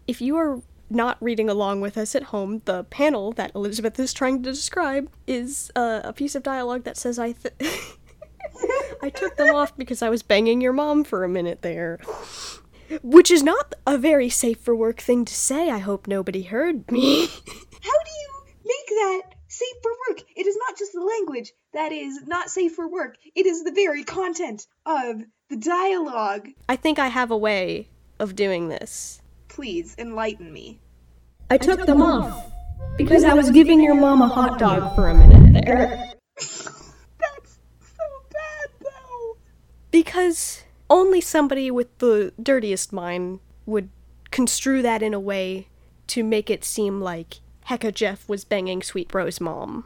if 0.07 0.21
you 0.21 0.37
are 0.37 0.61
not 0.89 1.17
reading 1.21 1.49
along 1.49 1.81
with 1.81 1.97
us 1.97 2.15
at 2.15 2.23
home, 2.23 2.61
the 2.65 2.85
panel 2.85 3.33
that 3.33 3.51
Elizabeth 3.53 3.99
is 3.99 4.13
trying 4.13 4.41
to 4.43 4.51
describe 4.51 5.09
is 5.27 5.71
uh, 5.75 5.99
a 6.05 6.13
piece 6.13 6.35
of 6.35 6.43
dialogue 6.43 6.85
that 6.85 6.95
says 6.95 7.19
I 7.19 7.33
th- 7.33 7.53
I 9.01 9.09
took 9.09 9.35
them 9.35 9.55
off 9.55 9.75
because 9.77 10.01
I 10.01 10.09
was 10.09 10.23
banging 10.23 10.61
your 10.61 10.73
mom 10.73 11.03
for 11.03 11.23
a 11.23 11.29
minute 11.29 11.61
there. 11.61 11.99
Which 13.01 13.31
is 13.31 13.41
not 13.41 13.73
a 13.87 13.97
very 13.97 14.29
safe 14.29 14.59
for 14.59 14.75
work 14.75 14.99
thing 14.99 15.25
to 15.25 15.33
say. 15.33 15.69
I 15.69 15.79
hope 15.79 16.07
nobody 16.07 16.43
heard 16.43 16.91
me. 16.91 17.27
How 17.27 17.97
do 18.03 18.11
you 18.21 18.43
make 18.65 18.87
that 18.89 19.21
safe 19.47 19.75
for 19.81 19.91
work? 20.09 20.21
It 20.35 20.45
is 20.45 20.57
not 20.57 20.77
just 20.77 20.93
the 20.93 21.01
language 21.01 21.51
that 21.73 21.91
is 21.91 22.21
not 22.27 22.49
safe 22.49 22.75
for 22.75 22.89
work, 22.89 23.17
it 23.35 23.45
is 23.45 23.63
the 23.63 23.71
very 23.71 24.03
content 24.03 24.67
of 24.85 25.21
the 25.49 25.57
dialogue. 25.57 26.49
I 26.67 26.75
think 26.75 26.99
I 26.99 27.07
have 27.07 27.31
a 27.31 27.37
way 27.37 27.87
of 28.19 28.35
doing 28.35 28.69
this. 28.69 29.21
Please 29.47 29.95
enlighten 29.97 30.51
me. 30.51 30.79
I 31.49 31.57
took 31.57 31.85
them 31.85 32.01
off 32.01 32.51
because 32.97 33.23
I 33.23 33.33
was 33.33 33.51
giving 33.51 33.81
your 33.81 33.95
mom 33.95 34.21
a 34.21 34.27
hot 34.27 34.59
dog 34.59 34.95
for 34.95 35.09
a 35.09 35.13
minute 35.13 35.65
there. 35.65 36.13
That's 36.37 37.59
so 37.81 38.05
bad, 38.31 38.69
though. 38.79 39.37
Because 39.91 40.63
only 40.89 41.21
somebody 41.21 41.69
with 41.69 41.95
the 41.99 42.33
dirtiest 42.41 42.91
mind 42.91 43.39
would 43.65 43.89
construe 44.31 44.81
that 44.81 45.03
in 45.03 45.13
a 45.13 45.19
way 45.19 45.67
to 46.07 46.23
make 46.23 46.49
it 46.49 46.63
seem 46.63 47.01
like 47.01 47.39
Hecka 47.69 47.93
Jeff 47.93 48.27
was 48.27 48.43
banging 48.43 48.81
Sweet 48.81 49.07
Bro's 49.07 49.39
mom. 49.39 49.85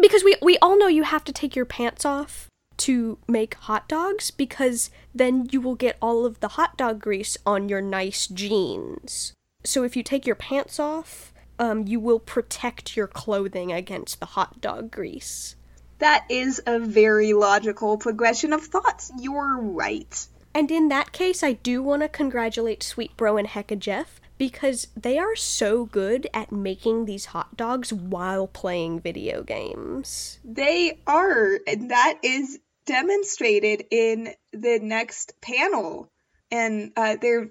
Because 0.00 0.24
we, 0.24 0.36
we 0.42 0.58
all 0.58 0.78
know 0.78 0.86
you 0.86 1.02
have 1.04 1.24
to 1.24 1.32
take 1.32 1.56
your 1.56 1.64
pants 1.64 2.04
off 2.04 2.48
to 2.78 3.18
make 3.28 3.54
hot 3.54 3.88
dogs 3.88 4.30
because 4.30 4.90
then 5.14 5.48
you 5.50 5.60
will 5.60 5.74
get 5.74 5.96
all 6.00 6.24
of 6.24 6.40
the 6.40 6.48
hot 6.48 6.76
dog 6.76 7.00
grease 7.00 7.36
on 7.46 7.68
your 7.68 7.80
nice 7.80 8.26
jeans. 8.26 9.32
So 9.64 9.84
if 9.84 9.96
you 9.96 10.02
take 10.02 10.26
your 10.26 10.36
pants 10.36 10.80
off, 10.80 11.32
um, 11.58 11.86
you 11.86 12.00
will 12.00 12.18
protect 12.18 12.96
your 12.96 13.06
clothing 13.06 13.72
against 13.72 14.18
the 14.18 14.26
hot 14.26 14.60
dog 14.60 14.90
grease. 14.90 15.54
That 16.02 16.24
is 16.28 16.60
a 16.66 16.80
very 16.80 17.32
logical 17.32 17.96
progression 17.96 18.52
of 18.52 18.64
thoughts. 18.64 19.12
You're 19.20 19.60
right. 19.60 20.26
And 20.52 20.68
in 20.68 20.88
that 20.88 21.12
case, 21.12 21.44
I 21.44 21.52
do 21.52 21.80
want 21.80 22.02
to 22.02 22.08
congratulate 22.08 22.82
Sweet 22.82 23.16
Bro 23.16 23.36
and 23.36 23.46
Hecka 23.46 23.78
Jeff 23.78 24.20
because 24.36 24.88
they 24.96 25.16
are 25.16 25.36
so 25.36 25.84
good 25.84 26.26
at 26.34 26.50
making 26.50 27.04
these 27.04 27.26
hot 27.26 27.56
dogs 27.56 27.92
while 27.92 28.48
playing 28.48 28.98
video 28.98 29.44
games. 29.44 30.40
They 30.44 30.98
are, 31.06 31.60
and 31.68 31.92
that 31.92 32.18
is 32.24 32.58
demonstrated 32.84 33.84
in 33.92 34.34
the 34.52 34.80
next 34.82 35.40
panel. 35.40 36.10
And 36.50 36.90
uh, 36.96 37.14
they're 37.20 37.48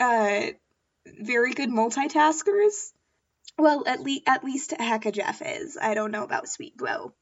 uh, 0.00 0.46
very 1.06 1.52
good 1.52 1.70
multitaskers. 1.70 2.90
Well, 3.56 3.84
at 3.86 4.00
least 4.00 4.24
at 4.26 4.42
least 4.42 4.72
Hecka 4.72 5.12
Jeff 5.12 5.40
is. 5.40 5.78
I 5.80 5.94
don't 5.94 6.10
know 6.10 6.24
about 6.24 6.48
Sweet 6.48 6.76
Bro. 6.76 7.12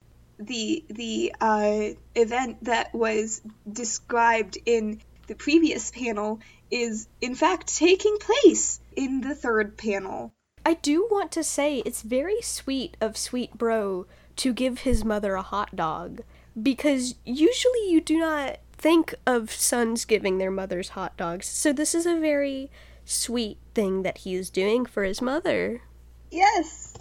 The 0.47 0.85
the 0.89 1.35
uh, 1.41 1.89
event 2.15 2.65
that 2.65 2.95
was 2.95 3.43
described 3.71 4.59
in 4.67 5.01
the 5.27 5.35
previous 5.35 5.91
panel 5.91 6.41
is 6.71 7.07
in 7.21 7.35
fact 7.35 7.77
taking 7.77 8.19
place 8.19 8.81
in 8.97 9.21
the 9.21 9.35
third 9.35 9.77
panel. 9.77 10.33
I 10.65 10.75
do 10.75 11.09
want 11.11 11.33
to 11.33 11.45
say 11.45 11.79
it's 11.79 12.03
very 12.03 12.41
sweet 12.41 12.97
of 13.01 13.17
Sweet 13.17 13.59
Bro 13.59 14.07
to 14.37 14.53
give 14.53 14.81
his 14.81 15.05
mother 15.05 15.35
a 15.35 15.43
hot 15.43 15.75
dog 15.77 16.23
because 16.61 17.15
usually 17.25 17.91
you 17.91 18.01
do 18.01 18.19
not 18.19 18.59
think 18.73 19.15
of 19.27 19.51
sons 19.51 20.05
giving 20.05 20.39
their 20.39 20.51
mothers 20.51 20.91
hot 20.91 21.17
dogs. 21.17 21.47
So 21.47 21.73
this 21.73 21.95
is 21.95 22.07
a 22.07 22.19
very 22.19 22.71
sweet 23.05 23.59
thing 23.75 24.03
that 24.03 24.19
he 24.19 24.35
is 24.35 24.51
doing 24.51 24.87
for 24.87 25.05
his 25.05 25.21
mother. 25.21 25.83
Yes. 26.31 26.92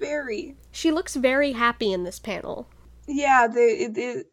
Very. 0.00 0.56
She 0.72 0.90
looks 0.90 1.14
very 1.14 1.52
happy 1.52 1.92
in 1.92 2.04
this 2.04 2.18
panel. 2.18 2.68
Yeah, 3.06 3.46
the, 3.46 3.88
the 3.92 4.24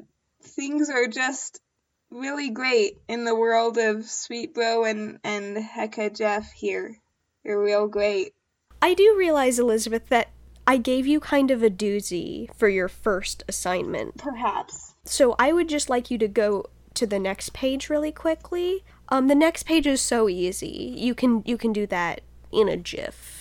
things 0.41 0.89
are 0.89 1.07
just 1.07 1.61
really 2.09 2.49
great 2.49 2.97
in 3.07 3.25
the 3.25 3.35
world 3.35 3.77
of 3.77 4.05
Sweet 4.05 4.53
Bro 4.53 4.85
and, 4.85 5.19
and 5.23 5.57
Hecka 5.57 6.15
Jeff 6.17 6.51
here. 6.51 6.97
They're 7.43 7.59
real 7.59 7.87
great. 7.87 8.33
I 8.81 8.93
do 8.93 9.15
realize, 9.17 9.59
Elizabeth, 9.59 10.07
that 10.09 10.29
I 10.65 10.77
gave 10.77 11.07
you 11.07 11.19
kind 11.19 11.49
of 11.49 11.63
a 11.63 11.69
doozy 11.69 12.53
for 12.55 12.67
your 12.67 12.87
first 12.87 13.43
assignment. 13.47 14.17
Perhaps. 14.17 14.95
So 15.05 15.35
I 15.39 15.53
would 15.53 15.69
just 15.69 15.89
like 15.89 16.11
you 16.11 16.17
to 16.17 16.27
go 16.27 16.65
to 16.93 17.07
the 17.07 17.19
next 17.19 17.53
page 17.53 17.89
really 17.89 18.11
quickly. 18.11 18.83
Um, 19.09 19.27
the 19.27 19.35
next 19.35 19.63
page 19.63 19.87
is 19.87 20.01
so 20.01 20.27
easy. 20.27 20.93
You 20.97 21.15
can 21.15 21.43
you 21.45 21.57
can 21.57 21.71
do 21.71 21.87
that 21.87 22.21
in 22.51 22.67
a 22.67 22.75
GIF. 22.75 23.36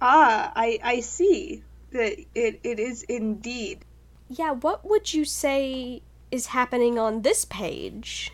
Ah, 0.00 0.52
I 0.54 0.78
I 0.82 1.00
see. 1.00 1.62
That 1.92 2.18
it, 2.34 2.60
it 2.62 2.78
is 2.78 3.02
indeed. 3.02 3.84
Yeah, 4.28 4.52
what 4.52 4.84
would 4.88 5.12
you 5.12 5.24
say 5.24 6.02
is 6.30 6.46
happening 6.46 6.98
on 6.98 7.22
this 7.22 7.44
page? 7.44 8.32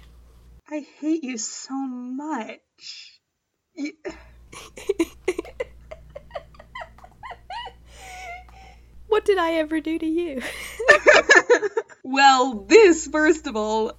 I 0.69 0.87
hate 1.01 1.25
you 1.25 1.39
so 1.39 1.75
much. 1.75 2.61
You... 3.75 3.93
what 9.09 9.25
did 9.25 9.39
I 9.39 9.53
ever 9.55 9.81
do 9.81 9.99
to 9.99 10.07
you? 10.07 10.43
well, 12.03 12.65
this, 12.67 13.07
first 13.07 13.47
of 13.47 13.57
all, 13.57 13.93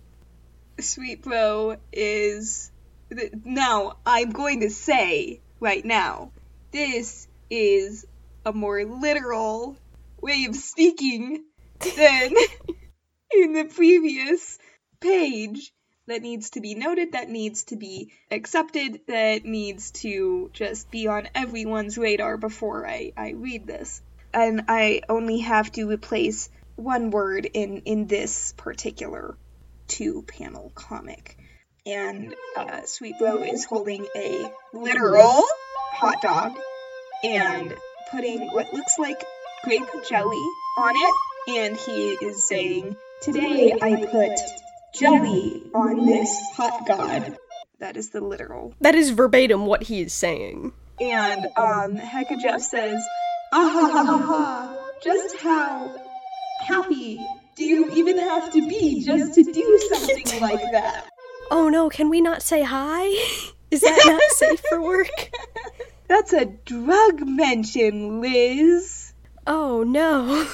Sweet 0.79 1.23
Bro 1.23 1.77
is. 1.91 2.71
Now, 3.43 3.97
I'm 4.05 4.31
going 4.31 4.59
to 4.61 4.69
say 4.69 5.39
right 5.61 5.83
now, 5.83 6.31
this 6.71 7.27
is 7.49 8.05
a 8.45 8.53
more 8.53 8.83
literal 8.83 9.77
way 10.21 10.45
of 10.45 10.55
speaking 10.55 11.43
than 11.95 12.33
in 13.31 13.53
the 13.53 13.69
previous 13.73 14.57
page 14.99 15.71
that 16.07 16.21
needs 16.21 16.51
to 16.51 16.61
be 16.61 16.73
noted, 16.73 17.11
that 17.11 17.29
needs 17.29 17.65
to 17.65 17.75
be 17.75 18.13
accepted, 18.31 19.01
that 19.07 19.43
needs 19.43 19.91
to 19.91 20.49
just 20.53 20.89
be 20.89 21.07
on 21.07 21.27
everyone's 21.35 21.97
radar 21.97 22.37
before 22.37 22.87
I, 22.87 23.11
I 23.17 23.31
read 23.31 23.67
this. 23.67 24.01
And 24.33 24.63
I 24.69 25.01
only 25.09 25.39
have 25.39 25.71
to 25.73 25.89
replace 25.89 26.49
one 26.75 27.11
word 27.11 27.45
in, 27.45 27.81
in 27.85 28.07
this 28.07 28.53
particular 28.55 29.35
two 29.87 30.23
panel 30.23 30.71
comic. 30.75 31.37
And 31.85 32.35
uh, 32.55 32.81
Sweet 32.85 33.15
Bro 33.19 33.43
is 33.43 33.65
holding 33.65 34.05
a 34.15 34.51
literal 34.73 35.43
hot 35.93 36.21
dog 36.21 36.57
and 37.23 37.73
putting 38.11 38.47
what 38.51 38.73
looks 38.73 38.97
like 38.99 39.23
grape 39.63 39.83
jelly 40.09 40.43
on 40.77 40.95
it. 40.95 41.13
And 41.49 41.77
he 41.77 42.13
is 42.25 42.47
saying, 42.47 42.95
Today 43.21 43.73
I 43.81 44.05
put 44.05 44.39
jelly 44.93 45.63
on 45.73 46.05
this 46.05 46.37
hot 46.55 46.87
god. 46.87 47.37
That 47.79 47.95
is 47.95 48.09
the 48.09 48.21
literal. 48.21 48.73
That 48.81 48.95
is 48.95 49.11
verbatim 49.11 49.65
what 49.65 49.83
he 49.83 50.01
is 50.01 50.13
saying. 50.13 50.73
And 50.99 51.45
um, 51.55 51.97
Hecka 51.97 52.41
Jeff 52.41 52.61
says, 52.61 53.03
ah 53.53 53.69
ha 53.69 53.89
ha 53.91 54.03
ha 54.03 54.17
ha, 54.17 54.77
just 55.03 55.37
how 55.37 55.95
happy 56.65 57.19
do 57.55 57.63
you 57.63 57.91
even 57.91 58.17
have 58.17 58.51
to 58.53 58.67
be 58.67 59.03
just 59.03 59.35
to 59.35 59.43
do 59.43 59.79
something 59.93 60.41
like 60.41 60.71
that? 60.71 61.07
Oh 61.51 61.69
no, 61.69 61.89
can 61.89 62.09
we 62.09 62.19
not 62.19 62.41
say 62.41 62.63
hi? 62.63 63.05
Is 63.71 63.81
that 63.81 64.01
not 64.05 64.21
safe 64.31 64.61
for 64.69 64.81
work? 64.81 65.09
That's 66.07 66.33
a 66.33 66.45
drug 66.45 67.19
mention, 67.27 68.21
Liz. 68.21 69.13
Oh 69.45 69.83
no. 69.83 70.47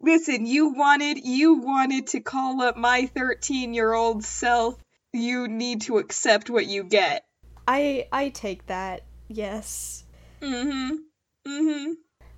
Listen, 0.00 0.46
you 0.46 0.72
wanted 0.74 1.18
you 1.24 1.54
wanted 1.54 2.08
to 2.08 2.20
call 2.20 2.62
up 2.62 2.76
my 2.76 3.10
13-year-old 3.14 4.24
self. 4.24 4.76
You 5.12 5.48
need 5.48 5.82
to 5.82 5.98
accept 5.98 6.50
what 6.50 6.66
you 6.66 6.84
get. 6.84 7.24
I 7.66 8.06
I 8.12 8.28
take 8.30 8.66
that. 8.66 9.04
Yes. 9.28 10.04
Mhm. 10.40 10.98
Mhm. 11.46 11.94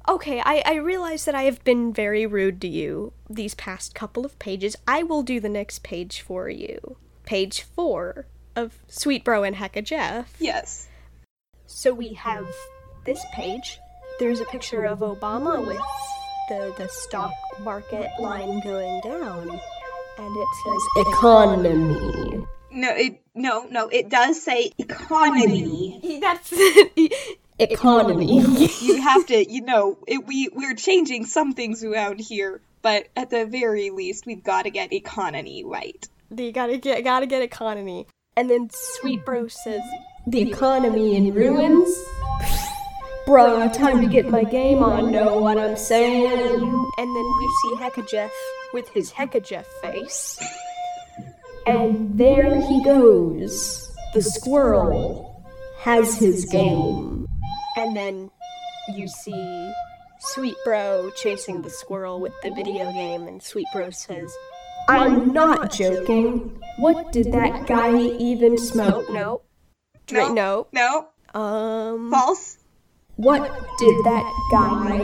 Okay, 0.09 0.41
I, 0.41 0.63
I 0.65 0.75
realize 0.77 1.27
that 1.27 1.35
I 1.35 1.43
have 1.43 1.63
been 1.63 1.93
very 1.93 2.27
rude 2.27 2.61
to 2.63 2.69
you 2.69 3.13
these 3.29 3.55
past 3.55 3.95
couple 3.95 4.25
of 4.25 4.39
pages. 4.39 4.75
I 4.89 5.03
will 5.03 5.23
do 5.23 5.39
the 5.41 5.49
next 5.49 5.83
page 5.83 6.23
for 6.23 6.49
you. 6.49 6.97
Page 7.27 7.63
four 7.63 8.27
of 8.57 8.79
Sweet 8.89 9.25
Bro 9.25 9.45
and 9.45 9.57
Hecka 9.57 9.85
Jeff. 9.85 10.35
Yes. 10.41 10.89
So 11.73 11.95
we 11.95 12.13
have 12.15 12.53
this 13.07 13.25
page. 13.33 13.79
There's 14.19 14.41
a 14.41 14.45
picture 14.45 14.85
of 14.85 14.99
Obama 14.99 15.65
with 15.65 15.81
the, 16.49 16.75
the 16.77 16.89
stock 16.89 17.33
market 17.61 18.11
line 18.19 18.61
going 18.61 19.01
down. 19.03 19.49
And 20.19 20.37
it 20.37 20.49
says 20.65 21.07
economy. 21.07 22.45
No, 22.73 22.89
it 22.91 23.23
no, 23.35 23.67
no, 23.71 23.89
it 23.89 24.11
does 24.11 24.43
say 24.43 24.73
economy. 24.79 26.19
That's 26.21 26.53
economy. 27.59 28.41
you 28.83 29.01
have 29.01 29.27
to, 29.29 29.51
you 29.51 29.63
know, 29.63 29.97
it, 30.07 30.27
we 30.27 30.49
we're 30.53 30.75
changing 30.75 31.25
some 31.25 31.53
things 31.53 31.85
around 31.85 32.21
here, 32.21 32.61
but 32.83 33.07
at 33.17 33.31
the 33.31 33.47
very 33.47 33.91
least, 33.91 34.27
we've 34.27 34.45
got 34.45 34.63
to 34.63 34.71
get 34.71 34.93
economy 34.93 35.65
right. 35.65 36.07
You 36.37 36.53
gotta 36.53 36.79
get 36.79 37.05
gotta 37.05 37.27
get 37.27 37.43
economy. 37.43 38.07
And 38.37 38.51
then 38.51 38.71
Sweet 38.73 39.25
Bro 39.25 39.49
says, 39.49 39.83
The 40.27 40.41
economy 40.41 41.17
in 41.17 41.33
ruins? 41.35 41.89
Bro, 43.27 43.69
time 43.71 44.01
to 44.01 44.07
get 44.07 44.29
my 44.29 44.45
game 44.45 44.83
on, 44.83 45.11
know 45.13 45.39
what 45.39 45.59
I'm 45.59 45.77
saying? 45.77 46.27
And 46.27 47.17
then 47.17 47.33
we 47.39 47.49
see 47.63 47.75
Hecka 47.77 48.09
Jeff 48.09 48.33
with 48.73 48.89
his 48.91 49.13
Hecka 49.13 49.45
Jeff 49.45 49.67
face. 49.83 50.39
And 51.67 52.19
there 52.19 52.61
he 52.61 52.85
goes. 52.85 53.87
The 54.15 54.23
squirrel 54.23 55.45
has 55.79 56.19
his 56.19 56.45
game. 56.47 57.27
And 57.77 57.97
then 57.97 58.31
you 58.95 59.07
see 59.09 59.73
Sweet 60.19 60.57
Bro 60.65 61.13
chasing 61.17 61.63
the 61.63 61.71
squirrel 61.71 62.21
with 62.21 62.35
the 62.43 62.51
video 62.51 62.93
game, 62.93 63.27
and 63.27 63.43
Sweet 63.43 63.67
Bro 63.73 63.91
says, 63.91 64.35
I'm 64.89 65.33
not 65.33 65.73
joking. 65.73 66.61
What 66.79 67.13
did 67.13 67.33
that 67.33 67.67
guy 67.67 67.97
even 67.97 68.59
smoke? 68.59 69.09
No. 70.13 70.33
No. 70.33 70.67
No. 70.73 71.09
No. 71.35 71.41
Um. 71.41 72.11
False. 72.11 72.59
What 73.17 73.43
did 73.79 73.97
that 74.05 74.25
guy 74.51 74.97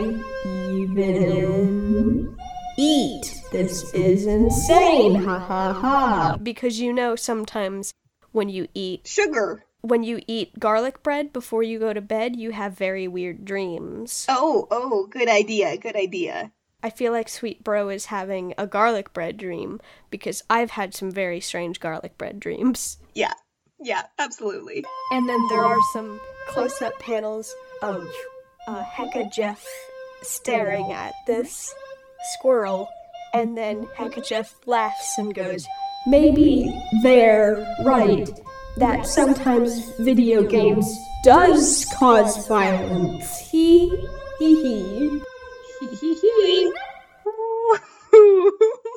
even 0.73 2.35
eat? 2.77 3.41
This 3.51 3.93
is 3.93 4.25
insane. 4.25 5.15
Ha 5.23 5.39
ha 5.39 5.73
ha. 5.73 6.37
Because 6.41 6.79
you 6.79 6.91
know 6.91 7.15
sometimes 7.15 7.93
when 8.31 8.49
you 8.49 8.67
eat 8.73 9.07
Sugar. 9.07 9.63
when 9.81 10.03
you 10.03 10.21
eat 10.27 10.59
garlic 10.59 11.01
bread 11.03 11.31
before 11.31 11.63
you 11.63 11.79
go 11.79 11.93
to 11.93 12.01
bed, 12.01 12.35
you 12.35 12.51
have 12.51 12.73
very 12.77 13.07
weird 13.07 13.45
dreams. 13.45 14.25
Oh, 14.27 14.67
oh, 14.71 15.07
good 15.07 15.29
idea. 15.29 15.77
Good 15.77 15.95
idea. 15.95 16.51
I 16.83 16.89
feel 16.89 17.11
like 17.11 17.29
Sweet 17.29 17.63
Bro 17.63 17.89
is 17.89 18.05
having 18.05 18.53
a 18.57 18.67
garlic 18.67 19.13
bread 19.13 19.37
dream 19.37 19.79
because 20.09 20.43
I've 20.49 20.71
had 20.71 20.93
some 20.93 21.09
very 21.11 21.39
strange 21.39 21.79
garlic 21.79 22.17
bread 22.17 22.39
dreams. 22.39 22.97
Yeah. 23.13 23.33
Yeah, 23.79 24.03
absolutely. 24.17 24.85
And 25.11 25.29
then 25.29 25.39
there 25.49 25.63
are 25.63 25.77
some 25.93 26.19
close 26.47 26.81
up 26.81 26.97
panels 26.99 27.53
of 27.81 28.09
uh, 28.67 28.83
Hecka 28.83 29.31
Jeff 29.31 29.65
staring 30.21 30.91
at 30.91 31.13
this 31.27 31.73
squirrel. 32.33 32.89
And 33.33 33.57
then 33.57 33.85
Hecka 33.97 34.27
Jeff 34.27 34.55
laughs 34.65 35.17
and 35.17 35.33
goes, 35.33 35.67
Maybe 36.07 36.73
they're 37.03 37.57
right 37.83 38.29
that 38.77 39.05
sometimes 39.05 39.91
video 39.99 40.43
games 40.43 40.87
does 41.23 41.85
cause 41.97 42.47
violence. 42.47 43.39
He 43.39 43.89
he 44.39 45.21
he. 46.01 46.71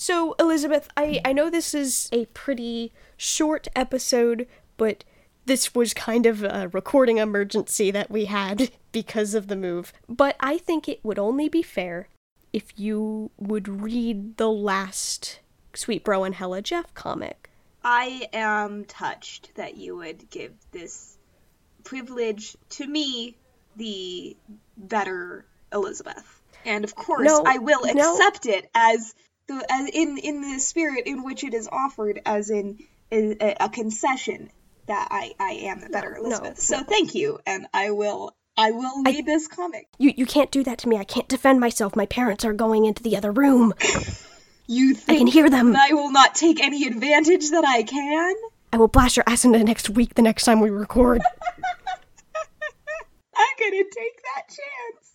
So, 0.00 0.34
Elizabeth, 0.40 0.88
I, 0.96 1.20
I 1.26 1.34
know 1.34 1.50
this 1.50 1.74
is 1.74 2.08
a 2.10 2.24
pretty 2.32 2.90
short 3.18 3.68
episode, 3.76 4.46
but 4.78 5.04
this 5.44 5.74
was 5.74 5.92
kind 5.92 6.24
of 6.24 6.42
a 6.42 6.70
recording 6.72 7.18
emergency 7.18 7.90
that 7.90 8.10
we 8.10 8.24
had 8.24 8.70
because 8.92 9.34
of 9.34 9.48
the 9.48 9.56
move. 9.56 9.92
But 10.08 10.36
I 10.40 10.56
think 10.56 10.88
it 10.88 11.04
would 11.04 11.18
only 11.18 11.50
be 11.50 11.60
fair 11.60 12.08
if 12.50 12.72
you 12.76 13.30
would 13.36 13.68
read 13.68 14.38
the 14.38 14.48
last 14.48 15.40
Sweet 15.74 16.02
Bro 16.02 16.24
and 16.24 16.34
Hella 16.34 16.62
Jeff 16.62 16.94
comic. 16.94 17.50
I 17.84 18.26
am 18.32 18.86
touched 18.86 19.54
that 19.56 19.76
you 19.76 19.98
would 19.98 20.30
give 20.30 20.54
this 20.72 21.18
privilege 21.84 22.56
to 22.70 22.86
me 22.86 23.36
the 23.76 24.34
better 24.78 25.44
Elizabeth. 25.74 26.40
And 26.64 26.84
of 26.84 26.94
course, 26.94 27.26
No, 27.26 27.42
I 27.46 27.58
will 27.58 27.82
no. 27.92 28.14
accept 28.14 28.46
it 28.46 28.70
as 28.74 29.14
the 29.58 29.66
as 29.70 29.88
in 29.88 30.18
in 30.18 30.40
the 30.40 30.58
spirit 30.58 31.06
in 31.06 31.22
which 31.24 31.44
it 31.44 31.54
is 31.54 31.68
offered, 31.70 32.20
as 32.24 32.50
in 32.50 32.78
a, 33.12 33.56
a 33.60 33.68
concession 33.68 34.50
that 34.86 35.08
I 35.10 35.32
I 35.38 35.50
am 35.50 35.80
the 35.80 35.88
better 35.88 36.16
Elizabeth. 36.16 36.60
so 36.60 36.82
thank 36.82 37.14
you, 37.14 37.38
and 37.46 37.66
I 37.74 37.90
will 37.90 38.34
I 38.56 38.70
will 38.72 39.02
read 39.04 39.26
this 39.26 39.48
comic. 39.48 39.88
You 39.98 40.12
you 40.16 40.26
can't 40.26 40.50
do 40.50 40.62
that 40.64 40.78
to 40.78 40.88
me. 40.88 40.96
I 40.96 41.04
can't 41.04 41.28
defend 41.28 41.60
myself. 41.60 41.94
My 41.96 42.06
parents 42.06 42.44
are 42.44 42.52
going 42.52 42.84
into 42.84 43.02
the 43.02 43.16
other 43.16 43.32
room. 43.32 43.74
You 44.70 44.94
I 45.08 45.16
can 45.16 45.26
hear 45.26 45.50
them. 45.50 45.74
I 45.74 45.94
will 45.94 46.12
not 46.12 46.36
take 46.36 46.60
any 46.60 46.86
advantage 46.86 47.50
that 47.50 47.64
I 47.66 47.82
can? 47.82 48.34
I 48.72 48.76
will 48.76 48.86
blast 48.86 49.16
your 49.16 49.24
ass 49.26 49.44
into 49.44 49.58
the 49.58 49.64
next 49.64 49.90
week 49.90 50.14
the 50.14 50.22
next 50.22 50.44
time 50.44 50.60
we 50.60 50.70
record. 50.70 51.22
I'm 53.36 53.48
gonna 53.58 53.82
take 53.82 54.22
that 54.36 54.46
chance. 54.46 55.10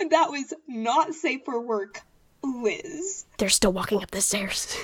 that 0.10 0.30
was 0.30 0.52
not 0.68 1.14
safe 1.14 1.40
for 1.46 1.58
work, 1.58 2.02
Liz. 2.42 3.24
They're 3.38 3.48
still 3.48 3.72
walking 3.72 4.02
up 4.02 4.10
the 4.10 4.20
stairs. 4.20 4.76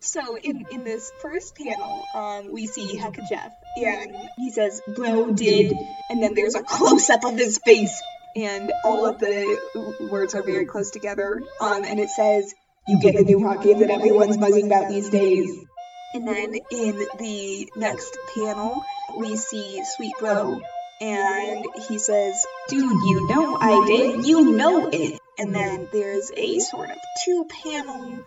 So 0.00 0.36
in, 0.36 0.66
in 0.70 0.84
this 0.84 1.10
first 1.20 1.56
panel, 1.56 2.04
um, 2.14 2.52
we 2.52 2.66
see 2.66 2.96
Hecka 2.96 3.28
Jeff, 3.28 3.52
and 3.76 4.16
he 4.36 4.50
says, 4.50 4.80
"Bro 4.94 5.32
did," 5.32 5.74
and 6.10 6.22
then 6.22 6.34
there's 6.34 6.54
a 6.54 6.62
close 6.62 7.10
up 7.10 7.24
of 7.24 7.36
his 7.36 7.58
face, 7.58 8.00
and 8.36 8.72
all 8.84 9.06
of 9.06 9.18
the 9.18 9.58
words 10.10 10.34
are 10.34 10.42
very 10.42 10.66
close 10.66 10.90
together. 10.90 11.42
Um, 11.60 11.84
and 11.84 11.98
it 11.98 12.10
says, 12.10 12.54
"You 12.86 13.00
get 13.00 13.16
the 13.16 13.24
new 13.24 13.42
hot 13.42 13.62
game 13.62 13.80
that 13.80 13.90
everyone's 13.90 14.36
buzzing 14.36 14.66
about 14.66 14.88
these 14.88 15.10
days." 15.10 15.50
And 16.14 16.28
then 16.28 16.54
in 16.70 16.98
the 17.18 17.68
next 17.76 18.16
panel, 18.34 18.84
we 19.16 19.36
see 19.36 19.82
Sweet 19.96 20.14
Bro, 20.20 20.60
and 21.00 21.64
he 21.88 21.98
says, 21.98 22.46
Dude, 22.68 22.82
you 22.82 23.28
know 23.28 23.56
I 23.60 23.86
did, 23.86 24.26
you 24.26 24.52
know 24.52 24.88
it. 24.92 25.20
And 25.38 25.54
then 25.54 25.88
there's 25.92 26.30
a 26.34 26.58
sort 26.60 26.90
of 26.90 26.96
two 27.24 27.46
panel 27.62 28.24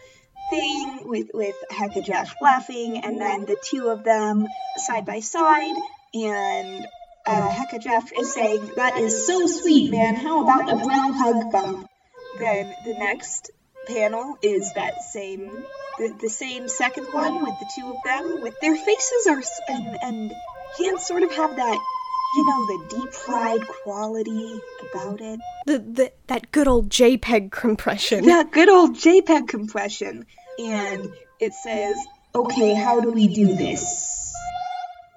thing 0.52 1.02
with, 1.04 1.28
with 1.34 1.56
Hecka 1.72 2.04
Jeff 2.06 2.36
laughing, 2.42 3.04
and 3.04 3.20
then 3.20 3.46
the 3.46 3.58
two 3.64 3.88
of 3.88 4.04
them 4.04 4.48
side 4.78 5.06
by 5.06 5.20
side, 5.20 5.76
and 6.14 6.86
uh, 7.26 7.50
Hecka 7.50 7.82
Jeff 7.82 8.12
is 8.18 8.34
saying, 8.34 8.72
That 8.76 8.98
is 8.98 9.26
so 9.26 9.48
sweet, 9.48 9.92
man. 9.92 10.16
How 10.16 10.44
about 10.44 10.72
a 10.72 10.76
bro 10.76 11.12
hug 11.14 11.52
bump? 11.52 11.88
Then 12.38 12.74
the 12.86 12.94
next 12.94 13.52
panel 13.88 14.38
is 14.44 14.74
that 14.74 15.02
same 15.02 15.50
the, 15.98 16.16
the 16.22 16.30
same 16.30 16.68
second 16.68 17.06
one 17.12 17.44
with 17.44 17.56
the 17.60 17.70
two 17.76 17.90
of 17.90 17.96
them 18.06 18.42
with 18.42 18.54
their 18.62 18.76
faces 18.76 19.28
are 19.28 19.42
and 19.68 19.98
and 20.04 20.32
hands 20.78 21.08
sort 21.08 21.24
of 21.24 21.32
have 21.32 21.56
that 21.56 21.80
you 22.36 22.46
know 22.46 22.66
the 22.66 22.96
deep 22.96 23.14
fried 23.14 23.68
quality 23.68 24.62
about 24.92 25.22
it? 25.22 25.40
The, 25.66 25.80
the 25.80 26.12
that 26.28 26.52
good 26.52 26.68
old 26.68 26.90
JPEG 26.90 27.52
compression. 27.52 28.26
that 28.26 28.52
good 28.52 28.70
old 28.70 28.96
jpeg 28.96 29.48
compression. 29.48 30.26
And 30.60 31.12
it 31.40 31.54
says 31.54 31.96
okay 32.36 32.74
how 32.74 33.02
do 33.02 33.12
we 33.12 33.28
do 33.28 33.56
this? 33.56 34.34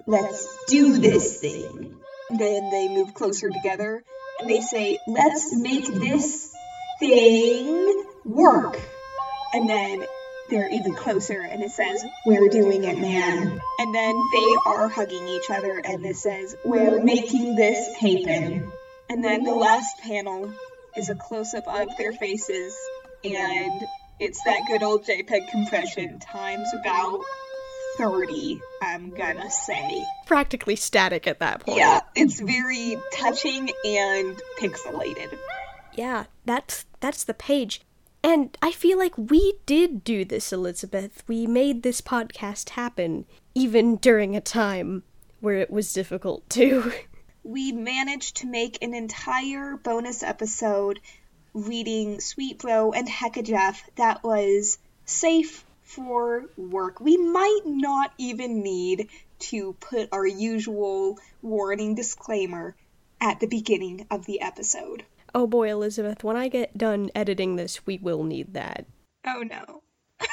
Let's 0.05 0.65
do 0.67 0.97
this 0.97 1.39
thing. 1.39 1.95
Then 2.29 2.71
they 2.71 2.87
move 2.89 3.13
closer 3.13 3.49
together 3.49 4.03
and 4.39 4.49
they 4.49 4.61
say 4.61 4.97
let's 5.07 5.55
make 5.55 5.85
this 5.85 6.53
thing 6.99 8.03
work. 8.25 8.79
And 9.53 9.69
then 9.69 10.05
they're 10.53 10.69
even 10.71 10.93
closer 10.93 11.41
and 11.41 11.63
it 11.63 11.71
says 11.71 12.05
we're 12.27 12.47
doing 12.47 12.83
it 12.83 12.97
man 12.99 13.59
and 13.79 13.95
then 13.95 14.15
they 14.33 14.55
are 14.67 14.87
hugging 14.87 15.27
each 15.27 15.49
other 15.49 15.81
and 15.83 16.05
it 16.05 16.15
says 16.15 16.55
we're 16.63 17.03
making 17.03 17.55
this 17.55 17.95
happen 17.95 18.71
and 19.09 19.23
then 19.23 19.43
the 19.43 19.53
last 19.53 19.97
panel 20.03 20.53
is 20.95 21.09
a 21.09 21.15
close-up 21.15 21.67
of 21.67 21.87
their 21.97 22.13
faces 22.13 22.75
and 23.23 23.81
it's 24.19 24.41
that 24.43 24.61
good 24.67 24.83
old 24.83 25.03
jpeg 25.05 25.49
compression 25.49 26.19
times 26.19 26.67
about 26.79 27.19
30 27.97 28.59
i'm 28.81 29.09
gonna 29.09 29.49
say 29.49 30.03
Practically 30.27 30.75
static 30.75 31.25
at 31.27 31.39
that 31.39 31.61
point. 31.65 31.77
yeah 31.79 31.99
it's 32.15 32.39
very 32.39 32.97
touching 33.11 33.69
and 33.85 34.39
pixelated 34.59 35.35
Yeah, 35.95 36.25
that's 36.45 36.85
that's 36.99 37.23
the 37.23 37.33
page. 37.35 37.81
And 38.23 38.57
I 38.61 38.71
feel 38.71 38.97
like 38.97 39.17
we 39.17 39.55
did 39.65 40.05
do 40.05 40.23
this, 40.23 40.53
Elizabeth. 40.53 41.23
We 41.27 41.45
made 41.45 41.83
this 41.83 41.99
podcast 41.99 42.69
happen 42.69 43.25
even 43.53 43.97
during 43.97 44.35
a 44.35 44.41
time 44.41 45.03
where 45.41 45.57
it 45.57 45.69
was 45.69 45.91
difficult 45.91 46.49
to. 46.51 46.93
we 47.43 47.73
managed 47.73 48.37
to 48.37 48.47
make 48.47 48.81
an 48.81 48.93
entire 48.93 49.75
bonus 49.75 50.23
episode 50.23 51.01
reading 51.53 52.21
Sweet 52.21 52.59
Bro 52.59 52.93
and 52.93 53.07
Hecka 53.07 53.43
Jeff 53.43 53.83
that 53.97 54.23
was 54.23 54.77
safe 55.05 55.65
for 55.83 56.45
work. 56.55 57.01
We 57.01 57.17
might 57.17 57.61
not 57.65 58.13
even 58.17 58.63
need 58.63 59.09
to 59.39 59.73
put 59.73 60.07
our 60.13 60.25
usual 60.25 61.19
warning 61.41 61.95
disclaimer 61.95 62.75
at 63.19 63.41
the 63.41 63.47
beginning 63.47 64.07
of 64.09 64.25
the 64.25 64.41
episode. 64.41 65.03
Oh 65.35 65.47
boy, 65.47 65.71
Elizabeth, 65.71 66.23
when 66.23 66.35
I 66.37 66.47
get 66.47 66.77
done 66.77 67.09
editing 67.15 67.55
this, 67.55 67.85
we 67.85 67.97
will 67.97 68.23
need 68.23 68.53
that. 68.53 68.85
Oh 69.25 69.43
no. 69.43 69.81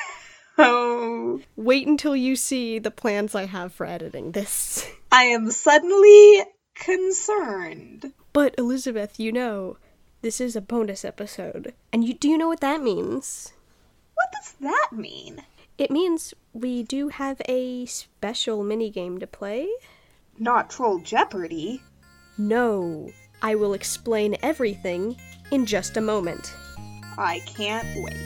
oh. 0.59 1.41
Wait 1.57 1.87
until 1.87 2.15
you 2.15 2.37
see 2.37 2.79
the 2.79 2.91
plans 2.91 3.35
I 3.35 3.47
have 3.47 3.73
for 3.73 3.87
editing 3.87 4.33
this. 4.33 4.87
I 5.13 5.25
am 5.25 5.51
suddenly 5.51 6.45
concerned. 6.75 8.13
But 8.33 8.55
Elizabeth, 8.59 9.19
you 9.19 9.33
know, 9.33 9.79
this 10.23 10.41
is 10.41 10.55
a 10.55 10.61
bonus 10.61 11.05
episode. 11.05 11.75
And 11.93 12.05
you 12.05 12.15
do 12.15 12.29
you 12.29 12.37
know 12.37 12.49
what 12.49 12.61
that 12.61 12.83
means? 12.83 13.55
What 14.15 14.29
does 14.33 14.55
that 14.61 14.89
mean? 14.93 15.43
It 15.79 15.91
means 15.91 16.35
we 16.53 16.83
do 16.83 17.09
have 17.09 17.41
a 17.49 17.87
special 17.87 18.63
minigame 18.63 19.19
to 19.21 19.27
play. 19.27 19.67
Not 20.39 20.69
Troll 20.69 20.99
Jeopardy. 20.99 21.83
No, 22.37 23.11
I 23.43 23.55
will 23.55 23.73
explain 23.73 24.37
everything 24.43 25.17
in 25.51 25.67
just 25.67 25.97
a 25.97 26.01
moment. 26.01 26.55
I 27.17 27.41
can't 27.47 27.87
wait. 27.97 28.17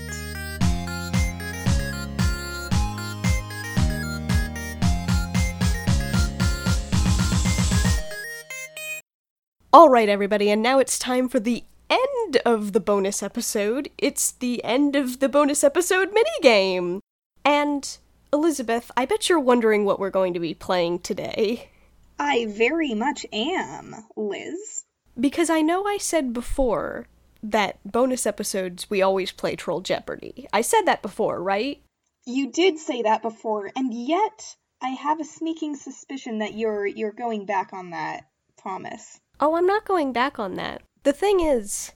All 9.73 9.89
right, 9.89 10.09
everybody, 10.09 10.51
and 10.51 10.63
now 10.63 10.79
it's 10.79 10.99
time 10.99 11.29
for 11.29 11.41
the 11.41 11.65
end 11.91 12.39
of 12.45 12.73
the 12.73 12.81
bonus 12.81 13.23
episode. 13.23 13.91
It's 13.99 14.31
the 14.31 14.63
end 14.65 14.95
of 14.95 15.19
the 15.21 15.29
bonus 15.29 15.65
episode 15.65 16.11
minigame. 16.13 17.01
And 17.45 17.99
Elizabeth, 18.33 18.91
I 18.97 19.05
bet 19.05 19.29
you're 19.29 19.41
wondering 19.41 19.85
what 19.85 19.99
we're 19.99 20.11
going 20.11 20.33
to 20.35 20.41
be 20.41 20.55
playing 20.55 21.01
today. 21.01 21.71
I 22.19 22.47
very 22.47 22.95
much 22.95 23.27
am, 23.33 23.95
Liz. 24.17 24.84
Because 25.19 25.51
I 25.51 25.61
know 25.61 25.85
I 25.87 25.99
said 25.99 26.33
before 26.33 27.07
that 27.43 27.79
bonus 27.85 28.27
episodes 28.27 28.89
we 28.89 29.03
always 29.03 29.31
play 29.31 29.55
Troll 29.55 29.81
Jeopardy. 29.81 30.47
I 30.53 30.63
said 30.63 30.83
that 30.83 31.03
before, 31.03 31.43
right? 31.43 31.83
You 32.27 32.51
did 32.51 32.79
say 32.79 33.03
that 33.03 33.23
before, 33.23 33.71
and 33.77 33.93
yet 33.93 34.57
I 34.83 34.89
have 34.89 35.21
a 35.21 35.25
sneaking 35.25 35.77
suspicion 35.77 36.39
that 36.39 36.55
you're 36.55 36.87
you're 36.87 37.13
going 37.13 37.45
back 37.47 37.73
on 37.73 37.91
that 37.91 38.25
promise. 38.57 39.21
Oh, 39.41 39.57
I'm 39.57 39.67
not 39.67 39.85
going 39.85 40.13
back 40.13 40.39
on 40.39 40.55
that. 40.55 40.83
The 41.03 41.13
thing 41.13 41.41
is, 41.41 41.93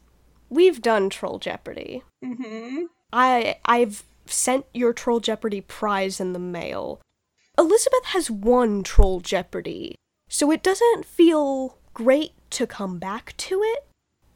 we've 0.51 0.83
done 0.83 1.09
Troll 1.09 1.39
Jeopardy. 1.39 2.03
Mm-hmm. 2.25 2.85
I 3.13 3.57
I've 3.65 4.05
sent 4.27 4.67
your 4.75 4.93
Troll 4.93 5.21
Jeopardy 5.21 5.63
prize 5.63 6.21
in 6.21 6.35
the 6.35 6.39
mail. 6.39 7.01
Elizabeth 7.57 8.05
has 8.07 8.31
won 8.31 8.83
Troll 8.83 9.21
Jeopardy, 9.21 9.97
so 10.29 10.51
it 10.51 10.63
doesn't 10.63 11.07
feel 11.07 11.79
great 11.95 12.33
to 12.51 12.67
come 12.67 12.99
back 12.99 13.35
to 13.39 13.63
it. 13.63 13.87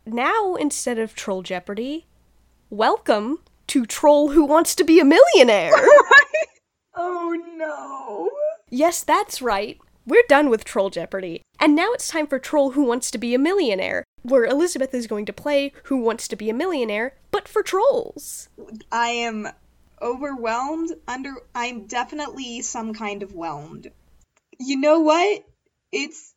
Now, 0.04 0.54
instead 0.54 0.98
of 0.98 1.14
Troll 1.14 1.42
Jeopardy, 1.42 2.06
welcome 2.70 3.38
to 3.68 3.86
Troll 3.86 4.30
Who 4.30 4.44
Wants 4.44 4.74
to 4.74 4.84
Be 4.84 5.00
a 5.00 5.04
Millionaire. 5.04 5.72
oh 6.94 7.36
no. 7.56 8.30
yes, 8.68 9.04
that's 9.04 9.40
right. 9.40 9.78
We're 10.04 10.24
done 10.28 10.50
with 10.50 10.64
Troll 10.64 10.90
Jeopardy. 10.90 11.42
And 11.60 11.76
now 11.76 11.92
it's 11.92 12.08
time 12.08 12.26
for 12.26 12.40
Troll 12.40 12.72
Who 12.72 12.82
Wants 12.82 13.10
to 13.12 13.18
Be 13.18 13.34
a 13.34 13.38
Millionaire, 13.38 14.02
where 14.22 14.44
Elizabeth 14.44 14.92
is 14.92 15.06
going 15.06 15.26
to 15.26 15.32
play 15.32 15.72
Who 15.84 15.98
Wants 15.98 16.26
to 16.28 16.36
Be 16.36 16.50
a 16.50 16.54
Millionaire, 16.54 17.14
but 17.30 17.46
for 17.46 17.62
trolls. 17.62 18.48
I 18.90 19.08
am 19.10 19.48
overwhelmed. 20.00 20.90
Under 21.06 21.34
I'm 21.54 21.86
definitely 21.86 22.62
some 22.62 22.92
kind 22.94 23.22
of 23.22 23.32
whelmed. 23.32 23.92
You 24.58 24.78
know 24.80 25.00
what? 25.00 25.44
It's 25.92 26.34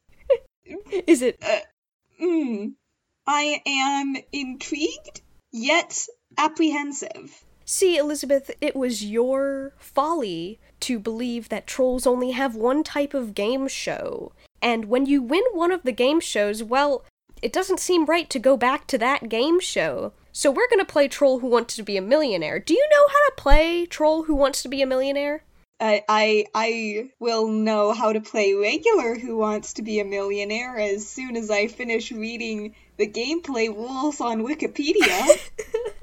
Is 1.08 1.22
it 1.22 1.44
mm, 2.22 2.74
I 3.28 3.62
am 3.66 4.16
intrigued 4.32 5.22
yet 5.52 6.08
apprehensive. 6.38 7.44
See, 7.64 7.98
Elizabeth, 7.98 8.52
it 8.62 8.76
was 8.76 9.04
your 9.04 9.74
folly 9.80 10.60
to 10.82 11.00
believe 11.00 11.50
that 11.50 11.66
trolls 11.66 12.06
only 12.06 12.32
have 12.32 12.56
one 12.56 12.84
type 12.84 13.14
of 13.14 13.34
game 13.34 13.68
show. 13.68 14.34
And 14.62 14.86
when 14.86 15.06
you 15.08 15.22
win 15.22 15.44
one 15.54 15.72
of 15.72 15.84
the 15.84 15.92
game 15.92 16.20
shows, 16.20 16.62
well, 16.62 17.04
it 17.42 17.52
doesn't 17.54 17.80
seem 17.80 18.06
right 18.06 18.30
to 18.30 18.40
go 18.40 18.56
back 18.56 18.86
to 18.88 18.98
that 19.00 19.30
game 19.30 19.60
show. 19.60 20.14
So 20.32 20.52
we're 20.52 20.70
gonna 20.70 20.86
play 20.86 21.08
Troll 21.08 21.40
Who 21.40 21.48
Wants 21.48 21.76
to 21.78 21.84
Be 21.84 21.98
a 21.98 22.02
Millionaire. 22.02 22.60
Do 22.60 22.74
you 22.74 22.88
know 22.92 23.08
how 23.08 23.26
to 23.30 23.34
play 23.38 23.86
Troll 23.86 24.24
Who 24.24 24.36
Wants 24.36 24.62
to 24.64 24.70
Be 24.70 24.82
a 24.82 24.88
Millionaire? 24.88 25.44
I, 25.80 26.04
I 26.08 26.46
I 26.54 27.10
will 27.20 27.48
know 27.48 27.92
how 27.92 28.14
to 28.14 28.22
play 28.22 28.54
regular 28.54 29.16
Who 29.16 29.38
Wants 29.38 29.74
to 29.74 29.82
Be 29.82 30.00
a 30.00 30.06
Millionaire 30.06 30.78
as 30.78 31.08
soon 31.08 31.36
as 31.36 31.52
I 31.52 31.68
finish 31.68 32.12
reading 32.12 32.76
the 32.98 33.08
gameplay 33.08 33.68
rules 33.68 34.22
on 34.22 34.46
Wikipedia. 34.46 35.40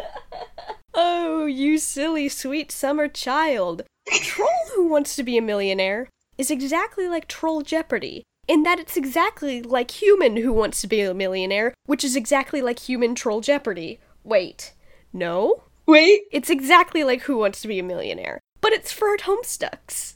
oh, 0.94 1.46
you 1.46 1.78
silly 1.78 2.28
sweet 2.28 2.70
summer 2.70 3.08
child. 3.08 3.82
Troll 4.10 4.48
Who 4.74 4.88
Wants 4.88 5.16
to 5.16 5.22
Be 5.22 5.38
a 5.38 5.42
Millionaire 5.42 6.08
is 6.36 6.50
exactly 6.50 7.08
like 7.08 7.28
Troll 7.28 7.62
Jeopardy, 7.62 8.24
in 8.48 8.62
that 8.64 8.78
it's 8.78 8.96
exactly 8.96 9.62
like 9.62 10.02
Human 10.02 10.36
Who 10.36 10.52
Wants 10.52 10.80
to 10.82 10.86
Be 10.86 11.00
a 11.00 11.14
Millionaire, 11.14 11.72
which 11.86 12.04
is 12.04 12.16
exactly 12.16 12.60
like 12.60 12.80
Human 12.80 13.14
Troll 13.14 13.40
Jeopardy. 13.40 14.00
Wait, 14.24 14.74
no? 15.12 15.64
Wait, 15.86 16.22
It's 16.30 16.50
exactly 16.50 17.04
like 17.04 17.22
Who 17.22 17.38
Wants 17.38 17.62
to 17.62 17.68
Be 17.68 17.78
a 17.78 17.82
Millionaire, 17.82 18.40
but 18.62 18.72
it's 18.72 18.92
for 18.92 19.12
at 19.12 19.20
Homestucks. 19.20 20.14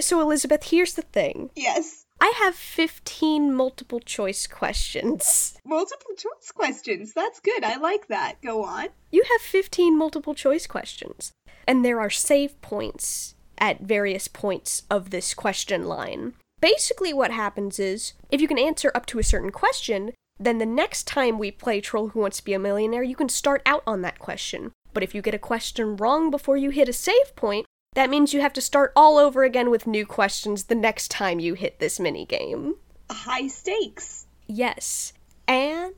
So, 0.00 0.20
Elizabeth, 0.20 0.70
here's 0.70 0.94
the 0.94 1.02
thing 1.02 1.50
yes. 1.54 2.06
I 2.20 2.32
have 2.38 2.54
15 2.54 3.54
multiple 3.54 4.00
choice 4.00 4.46
questions. 4.46 5.58
Multiple 5.64 6.14
choice 6.16 6.50
questions. 6.52 7.12
That's 7.12 7.38
good. 7.38 7.62
I 7.62 7.76
like 7.76 8.08
that. 8.08 8.40
Go 8.42 8.64
on. 8.64 8.88
You 9.12 9.22
have 9.30 9.40
15 9.40 9.96
multiple 9.96 10.34
choice 10.34 10.66
questions, 10.66 11.32
and 11.66 11.84
there 11.84 12.00
are 12.00 12.10
save 12.10 12.60
points 12.62 13.34
at 13.58 13.80
various 13.80 14.28
points 14.28 14.84
of 14.90 15.10
this 15.10 15.34
question 15.34 15.84
line. 15.84 16.32
Basically, 16.60 17.12
what 17.12 17.30
happens 17.30 17.78
is 17.78 18.14
if 18.30 18.40
you 18.40 18.48
can 18.48 18.58
answer 18.58 18.90
up 18.94 19.06
to 19.06 19.18
a 19.18 19.24
certain 19.24 19.50
question, 19.50 20.12
then 20.40 20.58
the 20.58 20.66
next 20.66 21.06
time 21.06 21.38
we 21.38 21.50
play 21.50 21.80
Troll 21.80 22.08
Who 22.08 22.20
Wants 22.20 22.38
to 22.38 22.44
Be 22.44 22.52
a 22.52 22.58
Millionaire, 22.58 23.02
you 23.02 23.16
can 23.16 23.28
start 23.28 23.62
out 23.66 23.82
on 23.86 24.02
that 24.02 24.18
question. 24.18 24.72
But 24.92 25.02
if 25.02 25.14
you 25.14 25.22
get 25.22 25.34
a 25.34 25.38
question 25.38 25.96
wrong 25.96 26.30
before 26.30 26.56
you 26.56 26.70
hit 26.70 26.88
a 26.88 26.92
save 26.92 27.34
point, 27.36 27.66
that 27.98 28.10
means 28.10 28.32
you 28.32 28.40
have 28.40 28.52
to 28.52 28.60
start 28.60 28.92
all 28.94 29.18
over 29.18 29.42
again 29.42 29.70
with 29.70 29.86
new 29.86 30.06
questions 30.06 30.64
the 30.64 30.74
next 30.76 31.10
time 31.10 31.40
you 31.40 31.54
hit 31.54 31.80
this 31.80 31.98
mini 31.98 32.24
game. 32.24 32.76
High 33.10 33.48
stakes. 33.48 34.26
Yes. 34.46 35.12
And 35.48 35.94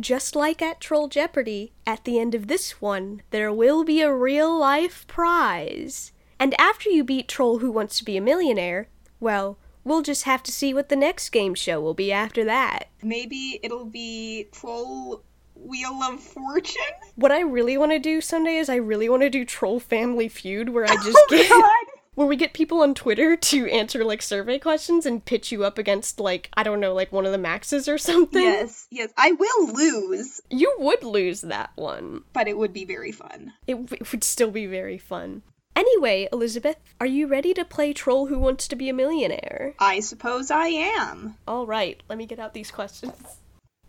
just 0.00 0.34
like 0.34 0.60
at 0.60 0.80
Troll 0.80 1.06
Jeopardy, 1.06 1.72
at 1.86 2.04
the 2.04 2.18
end 2.18 2.34
of 2.34 2.48
this 2.48 2.80
one, 2.80 3.22
there 3.30 3.52
will 3.52 3.84
be 3.84 4.00
a 4.00 4.12
real 4.12 4.58
life 4.58 5.06
prize. 5.06 6.10
And 6.40 6.58
after 6.60 6.90
you 6.90 7.04
beat 7.04 7.28
Troll 7.28 7.58
Who 7.58 7.70
Wants 7.70 7.98
to 7.98 8.04
Be 8.04 8.16
a 8.16 8.20
Millionaire, 8.20 8.88
well, 9.20 9.56
we'll 9.84 10.02
just 10.02 10.24
have 10.24 10.42
to 10.42 10.52
see 10.52 10.74
what 10.74 10.88
the 10.88 10.96
next 10.96 11.28
game 11.30 11.54
show 11.54 11.80
will 11.80 11.94
be 11.94 12.10
after 12.10 12.44
that. 12.44 12.88
Maybe 13.02 13.60
it'll 13.62 13.84
be 13.84 14.48
Troll 14.50 15.22
Wheel 15.54 16.00
of 16.02 16.20
Fortune? 16.20 16.82
What 17.16 17.32
I 17.32 17.40
really 17.40 17.76
want 17.78 17.92
to 17.92 17.98
do 17.98 18.20
someday 18.20 18.56
is 18.56 18.68
I 18.68 18.76
really 18.76 19.08
want 19.08 19.22
to 19.22 19.30
do 19.30 19.44
Troll 19.44 19.80
Family 19.80 20.28
Feud 20.28 20.68
where 20.70 20.84
I 20.84 20.94
just 20.96 21.08
Oh 21.18 21.26
get 21.30 21.48
god! 21.48 21.94
where 22.14 22.26
we 22.28 22.36
get 22.36 22.52
people 22.52 22.80
on 22.80 22.94
Twitter 22.94 23.36
to 23.36 23.66
answer 23.70 24.04
like 24.04 24.22
survey 24.22 24.58
questions 24.58 25.04
and 25.04 25.24
pitch 25.24 25.50
you 25.50 25.64
up 25.64 25.78
against 25.78 26.20
like 26.20 26.48
I 26.56 26.62
don't 26.62 26.78
know 26.80 26.94
like 26.94 27.10
one 27.12 27.26
of 27.26 27.32
the 27.32 27.38
maxes 27.38 27.88
or 27.88 27.98
something. 27.98 28.42
Yes, 28.42 28.86
yes. 28.90 29.10
I 29.16 29.32
will 29.32 29.72
lose, 29.72 30.40
You 30.50 30.74
would 30.78 31.02
lose 31.02 31.40
that 31.42 31.70
one. 31.76 32.22
but 32.32 32.46
it 32.46 32.56
would 32.56 32.72
be 32.72 32.84
very 32.84 33.10
fun. 33.12 33.52
It, 33.66 33.74
w- 33.74 33.98
it 34.00 34.12
would 34.12 34.22
still 34.24 34.50
be 34.52 34.66
very 34.66 34.98
fun. 34.98 35.42
Anyway, 35.76 36.28
Elizabeth, 36.32 36.76
are 37.00 37.06
you 37.06 37.26
ready 37.26 37.52
to 37.52 37.64
play 37.64 37.92
Troll 37.92 38.26
Who 38.26 38.38
Wants 38.38 38.68
to 38.68 38.76
Be 38.76 38.88
a 38.88 38.92
Millionaire? 38.92 39.74
I 39.80 39.98
suppose 39.98 40.48
I 40.52 40.68
am. 40.68 41.34
All 41.48 41.66
right, 41.66 42.00
let 42.08 42.16
me 42.16 42.26
get 42.26 42.38
out 42.38 42.54
these 42.54 42.70
questions. 42.70 43.12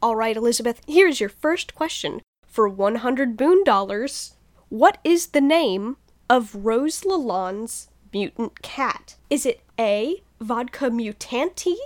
All 0.06 0.16
right, 0.16 0.38
Elizabeth, 0.38 0.82
here's 0.86 1.20
your 1.20 1.30
first 1.30 1.74
question. 1.74 2.22
For 2.46 2.70
100 2.70 3.36
boon 3.36 3.64
dollars, 3.64 4.36
what 4.70 5.00
is 5.04 5.30
the 5.30 5.42
name 5.42 5.98
of 6.30 6.54
Rose 6.54 7.02
Lalonde's 7.02 7.88
mutant 8.14 8.62
cat? 8.62 9.16
Is 9.32 9.48
it 9.48 9.62
A. 9.80 10.22
Vodka 10.40 10.92
Mutanti? 10.92 11.78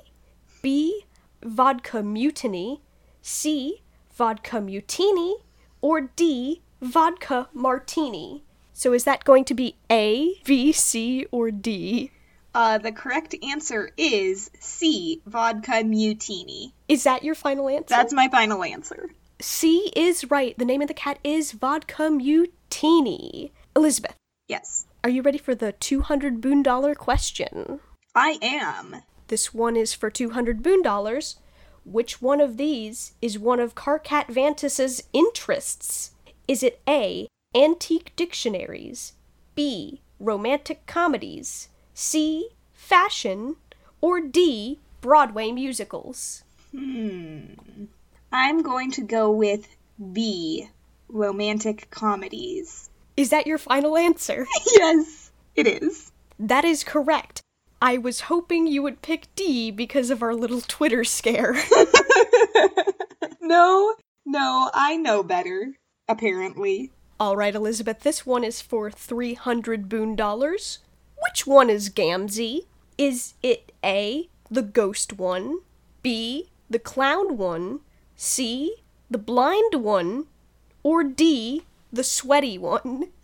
B. 0.62 1.06
Vodka 1.42 2.04
Mutiny? 2.04 2.82
C. 3.22 3.84
Vodka 4.14 4.58
Mutini? 4.58 5.36
Or 5.80 6.02
D. 6.02 6.62
Vodka 6.82 7.48
Martini? 7.54 8.44
So 8.74 8.92
is 8.92 9.06
that 9.06 9.24
going 9.24 9.46
to 9.46 9.54
be 9.54 9.78
A, 9.90 10.42
V, 10.44 10.74
C, 10.74 11.26
or 11.32 11.52
D? 11.52 12.12
Uh, 12.54 12.78
the 12.78 12.92
correct 12.92 13.36
answer 13.44 13.92
is 13.98 14.50
C. 14.60 15.22
Vodka 15.26 15.84
Mutini. 15.84 16.72
Is 16.88 17.04
that 17.04 17.24
your 17.24 17.36
final 17.36 17.70
answer? 17.70 17.86
That's 17.90 18.14
my 18.14 18.28
final 18.30 18.64
answer. 18.64 19.12
C 19.40 19.92
is 19.96 20.30
right. 20.32 20.58
The 20.58 20.66
name 20.66 20.82
of 20.82 20.88
the 20.88 20.94
cat 20.94 21.20
is 21.24 21.52
Vodka 21.52 22.04
Mutini. 22.10 23.52
Elizabeth, 23.76 24.16
Yes, 24.48 24.88
are 25.04 25.10
you 25.10 25.22
ready 25.22 25.38
for 25.38 25.54
the 25.56 25.74
200 25.74 26.42
boon 26.42 26.64
dollar 26.64 26.96
question? 26.96 27.80
I 28.16 28.40
am. 28.42 29.04
This 29.28 29.54
one 29.54 29.76
is 29.76 29.94
for 29.94 30.10
200 30.10 30.64
boon 30.64 30.82
dollars. 30.82 31.38
Which 31.86 32.22
one 32.22 32.42
of 32.42 32.58
these 32.58 33.14
is 33.22 33.40
one 33.40 33.60
of 33.60 33.76
Karkat 33.76 34.28
Vantas's 34.28 35.04
interests? 35.14 36.12
Is 36.48 36.62
it 36.64 36.82
A. 36.88 37.28
Antique 37.56 38.12
dictionaries, 38.16 39.14
B. 39.56 40.02
Romantic 40.20 40.86
comedies, 40.86 41.70
C. 42.00 42.48
Fashion, 42.72 43.58
or 44.00 44.22
D. 44.22 44.80
Broadway 45.02 45.52
musicals? 45.52 46.44
Hmm. 46.72 47.42
I'm 48.32 48.62
going 48.62 48.90
to 48.92 49.02
go 49.02 49.30
with 49.30 49.68
B. 50.14 50.70
Romantic 51.10 51.90
comedies. 51.92 52.90
Is 53.18 53.32
that 53.32 53.48
your 53.48 53.58
final 53.58 53.98
answer? 53.98 54.48
yes, 54.78 55.32
it 55.56 55.68
is. 55.68 56.14
That 56.40 56.64
is 56.64 56.86
correct. 56.86 57.42
I 57.82 57.98
was 57.98 58.22
hoping 58.22 58.66
you 58.66 58.82
would 58.82 59.02
pick 59.02 59.28
D 59.36 59.70
because 59.70 60.10
of 60.10 60.24
our 60.24 60.34
little 60.34 60.62
Twitter 60.62 61.04
scare. 61.04 61.56
No, 63.42 63.96
no, 64.28 64.70
I 64.76 64.96
know 64.96 65.24
better, 65.24 65.74
apparently. 66.08 66.92
All 67.20 67.36
right, 67.36 67.56
Elizabeth, 67.56 68.02
this 68.02 68.24
one 68.24 68.44
is 68.44 68.62
for 68.62 68.92
300 68.92 69.90
boon 69.90 70.16
dollars. 70.16 70.80
Which 71.24 71.46
one 71.46 71.70
is 71.70 71.90
Gamzee? 71.90 72.66
Is 72.98 73.34
it 73.42 73.72
A, 73.84 74.30
the 74.50 74.62
ghost 74.62 75.18
one, 75.18 75.60
B, 76.02 76.50
the 76.70 76.80
clown 76.80 77.38
one, 77.38 77.80
C, 78.16 78.76
the 79.10 79.18
blind 79.18 79.76
one, 79.76 80.26
or 80.84 81.04
D, 81.04 81.64
the 81.92 82.04
sweaty 82.04 82.58
one? 82.58 83.06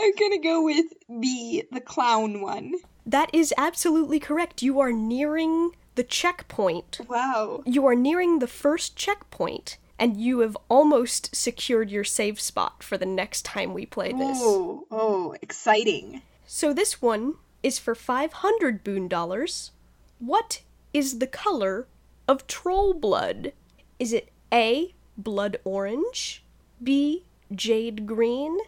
I'm 0.00 0.12
gonna 0.18 0.40
go 0.40 0.62
with 0.64 0.86
B, 1.20 1.64
the 1.72 1.80
clown 1.80 2.40
one. 2.40 2.74
That 3.04 3.30
is 3.32 3.52
absolutely 3.58 4.20
correct. 4.20 4.62
You 4.62 4.78
are 4.80 4.92
nearing 4.92 5.70
the 5.94 6.04
checkpoint. 6.04 7.00
Wow. 7.08 7.62
You 7.66 7.86
are 7.86 7.96
nearing 7.96 8.38
the 8.38 8.46
first 8.46 8.94
checkpoint, 8.96 9.78
and 9.98 10.16
you 10.16 10.40
have 10.40 10.56
almost 10.68 11.34
secured 11.34 11.90
your 11.90 12.04
save 12.04 12.40
spot 12.40 12.82
for 12.82 12.96
the 12.96 13.06
next 13.06 13.44
time 13.44 13.74
we 13.74 13.84
play 13.84 14.12
this. 14.12 14.38
Oh, 14.40 14.86
oh, 14.90 15.34
exciting. 15.42 16.22
So 16.46 16.72
this 16.72 17.02
one 17.02 17.34
is 17.62 17.78
for 17.78 17.94
500 17.94 18.84
boon 18.84 19.08
dollars. 19.08 19.72
What 20.18 20.62
is 20.92 21.18
the 21.18 21.26
color 21.26 21.86
of 22.26 22.46
troll 22.46 22.94
blood? 22.94 23.52
Is 23.98 24.12
it 24.12 24.30
A, 24.52 24.94
blood 25.16 25.58
orange, 25.64 26.44
B, 26.82 27.24
jade 27.52 28.06
green, 28.06 28.58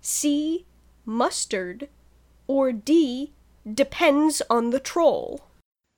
C, 0.00 0.66
mustard, 1.04 1.88
or 2.46 2.72
D, 2.72 3.32
depends 3.72 4.42
on 4.50 4.70
the 4.70 4.80
troll? 4.80 5.46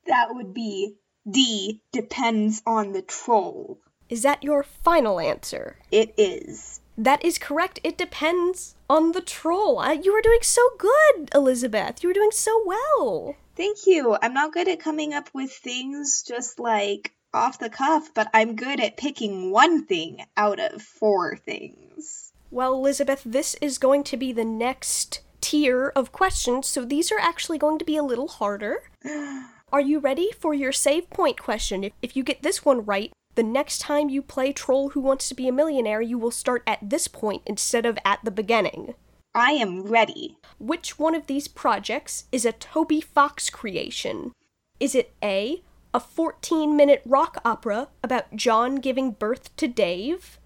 That 0.06 0.28
would 0.30 0.54
be 0.54 0.94
D, 1.28 1.82
depends 1.92 2.62
on 2.64 2.92
the 2.92 3.02
troll. 3.02 3.80
Is 4.08 4.22
that 4.22 4.42
your 4.42 4.62
final 4.62 5.20
answer? 5.20 5.76
It 5.90 6.14
is. 6.16 6.80
That 6.96 7.24
is 7.24 7.38
correct. 7.38 7.78
It 7.84 7.96
depends 7.96 8.74
on 8.90 9.12
the 9.12 9.20
troll. 9.20 9.78
Uh, 9.78 9.92
you 9.92 10.12
are 10.12 10.22
doing 10.22 10.40
so 10.42 10.62
good, 10.78 11.30
Elizabeth. 11.34 12.02
You 12.02 12.10
are 12.10 12.14
doing 12.14 12.32
so 12.32 12.62
well. 12.64 13.36
Thank 13.54 13.86
you. 13.86 14.16
I'm 14.20 14.34
not 14.34 14.52
good 14.52 14.66
at 14.66 14.80
coming 14.80 15.14
up 15.14 15.28
with 15.34 15.52
things 15.52 16.24
just 16.26 16.58
like 16.58 17.12
off 17.32 17.58
the 17.58 17.70
cuff, 17.70 18.10
but 18.14 18.28
I'm 18.32 18.56
good 18.56 18.80
at 18.80 18.96
picking 18.96 19.50
one 19.50 19.84
thing 19.84 20.24
out 20.36 20.58
of 20.58 20.82
four 20.82 21.36
things. 21.36 22.32
Well, 22.50 22.74
Elizabeth, 22.74 23.22
this 23.24 23.54
is 23.60 23.78
going 23.78 24.04
to 24.04 24.16
be 24.16 24.32
the 24.32 24.44
next 24.44 25.20
tier 25.40 25.92
of 25.94 26.12
questions, 26.12 26.66
so 26.66 26.84
these 26.84 27.12
are 27.12 27.18
actually 27.18 27.58
going 27.58 27.78
to 27.78 27.84
be 27.84 27.96
a 27.96 28.02
little 28.02 28.28
harder. 28.28 28.84
Are 29.70 29.82
you 29.82 29.98
ready 29.98 30.30
for 30.32 30.54
your 30.54 30.72
save 30.72 31.10
point 31.10 31.38
question? 31.38 31.84
If, 31.84 31.92
if 32.00 32.16
you 32.16 32.22
get 32.22 32.42
this 32.42 32.64
one 32.64 32.86
right, 32.86 33.12
the 33.38 33.44
next 33.44 33.78
time 33.78 34.08
you 34.08 34.20
play 34.20 34.52
Troll 34.52 34.88
Who 34.88 35.00
Wants 35.00 35.28
to 35.28 35.34
Be 35.36 35.46
a 35.46 35.52
Millionaire, 35.52 36.02
you 36.02 36.18
will 36.18 36.32
start 36.32 36.64
at 36.66 36.80
this 36.82 37.06
point 37.06 37.42
instead 37.46 37.86
of 37.86 37.96
at 38.04 38.18
the 38.24 38.32
beginning. 38.32 38.94
I 39.32 39.52
am 39.52 39.82
ready. 39.82 40.38
Which 40.58 40.98
one 40.98 41.14
of 41.14 41.28
these 41.28 41.46
projects 41.46 42.24
is 42.32 42.44
a 42.44 42.50
Toby 42.50 43.00
Fox 43.00 43.48
creation? 43.48 44.32
Is 44.80 44.96
it 44.96 45.12
A, 45.22 45.62
a 45.94 46.00
14 46.00 46.76
minute 46.76 47.00
rock 47.06 47.40
opera 47.44 47.86
about 48.02 48.34
John 48.34 48.74
giving 48.74 49.12
birth 49.12 49.54
to 49.54 49.68
Dave? 49.68 50.40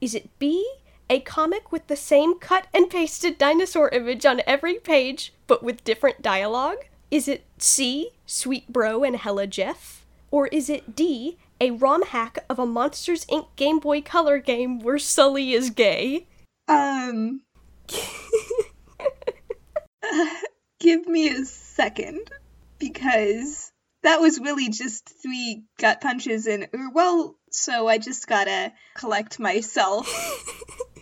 Is 0.00 0.12
it 0.12 0.36
B, 0.40 0.68
a 1.08 1.20
comic 1.20 1.70
with 1.70 1.86
the 1.86 1.94
same 1.94 2.40
cut 2.40 2.66
and 2.74 2.90
pasted 2.90 3.38
dinosaur 3.38 3.88
image 3.90 4.26
on 4.26 4.42
every 4.48 4.80
page, 4.80 5.32
but 5.46 5.62
with 5.62 5.84
different 5.84 6.22
dialogue? 6.22 6.86
Is 7.08 7.28
it 7.28 7.44
C, 7.58 8.10
Sweet 8.26 8.72
Bro 8.72 9.04
and 9.04 9.14
Hella 9.14 9.46
Jeff? 9.46 10.04
Or 10.32 10.48
is 10.48 10.68
it 10.68 10.96
D, 10.96 11.38
a 11.60 11.70
ROM 11.70 12.02
hack 12.02 12.44
of 12.48 12.58
a 12.58 12.66
Monsters 12.66 13.24
Inc. 13.26 13.46
Game 13.56 13.78
Boy 13.78 14.02
Color 14.02 14.38
game 14.38 14.78
where 14.80 14.98
Sully 14.98 15.52
is 15.52 15.70
gay? 15.70 16.26
Um. 16.68 17.42
give 20.80 21.06
me 21.06 21.28
a 21.28 21.44
second. 21.44 22.30
Because 22.78 23.72
that 24.02 24.20
was 24.20 24.38
really 24.38 24.68
just 24.68 25.08
three 25.22 25.64
gut 25.78 26.00
punches 26.00 26.46
and, 26.46 26.68
er, 26.74 26.90
well, 26.92 27.36
so 27.50 27.88
I 27.88 27.98
just 27.98 28.26
gotta 28.26 28.72
collect 28.94 29.40
myself. 29.40 30.06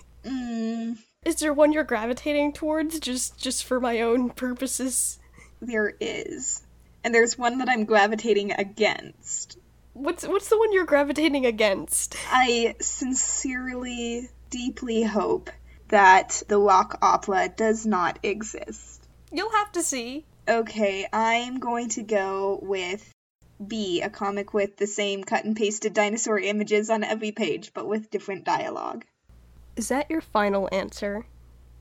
mm, 0.24 0.96
Is 1.24 1.36
there 1.36 1.52
one 1.52 1.72
you're 1.72 1.84
gravitating 1.84 2.52
towards 2.52 3.00
just 3.00 3.38
just 3.38 3.64
for 3.64 3.80
my 3.80 4.00
own 4.00 4.30
purposes? 4.30 5.18
there 5.60 5.94
is. 6.00 6.62
And 7.02 7.14
there's 7.14 7.36
one 7.38 7.58
that 7.58 7.68
I'm 7.68 7.84
gravitating 7.84 8.52
against. 8.52 9.58
What's 9.94 10.26
what's 10.26 10.48
the 10.48 10.58
one 10.58 10.72
you're 10.72 10.84
gravitating 10.84 11.46
against? 11.46 12.16
I 12.30 12.74
sincerely, 12.80 14.28
deeply 14.50 15.04
hope 15.04 15.50
that 15.88 16.42
the 16.48 16.58
rock 16.58 16.98
opera 17.00 17.48
does 17.48 17.86
not 17.86 18.18
exist. 18.22 19.06
You'll 19.32 19.52
have 19.52 19.72
to 19.72 19.82
see. 19.82 20.26
Okay, 20.48 21.06
I'm 21.12 21.58
going 21.60 21.88
to 21.90 22.02
go 22.02 22.58
with 22.60 23.08
B, 23.66 24.02
a 24.02 24.10
comic 24.10 24.52
with 24.52 24.76
the 24.76 24.86
same 24.86 25.22
cut 25.22 25.44
and 25.44 25.56
pasted 25.56 25.94
dinosaur 25.94 26.38
images 26.38 26.90
on 26.90 27.04
every 27.04 27.30
page, 27.32 27.72
but 27.72 27.86
with 27.86 28.10
different 28.10 28.44
dialogue. 28.44 29.04
Is 29.76 29.88
that 29.88 30.10
your 30.10 30.20
final 30.20 30.68
answer? 30.72 31.24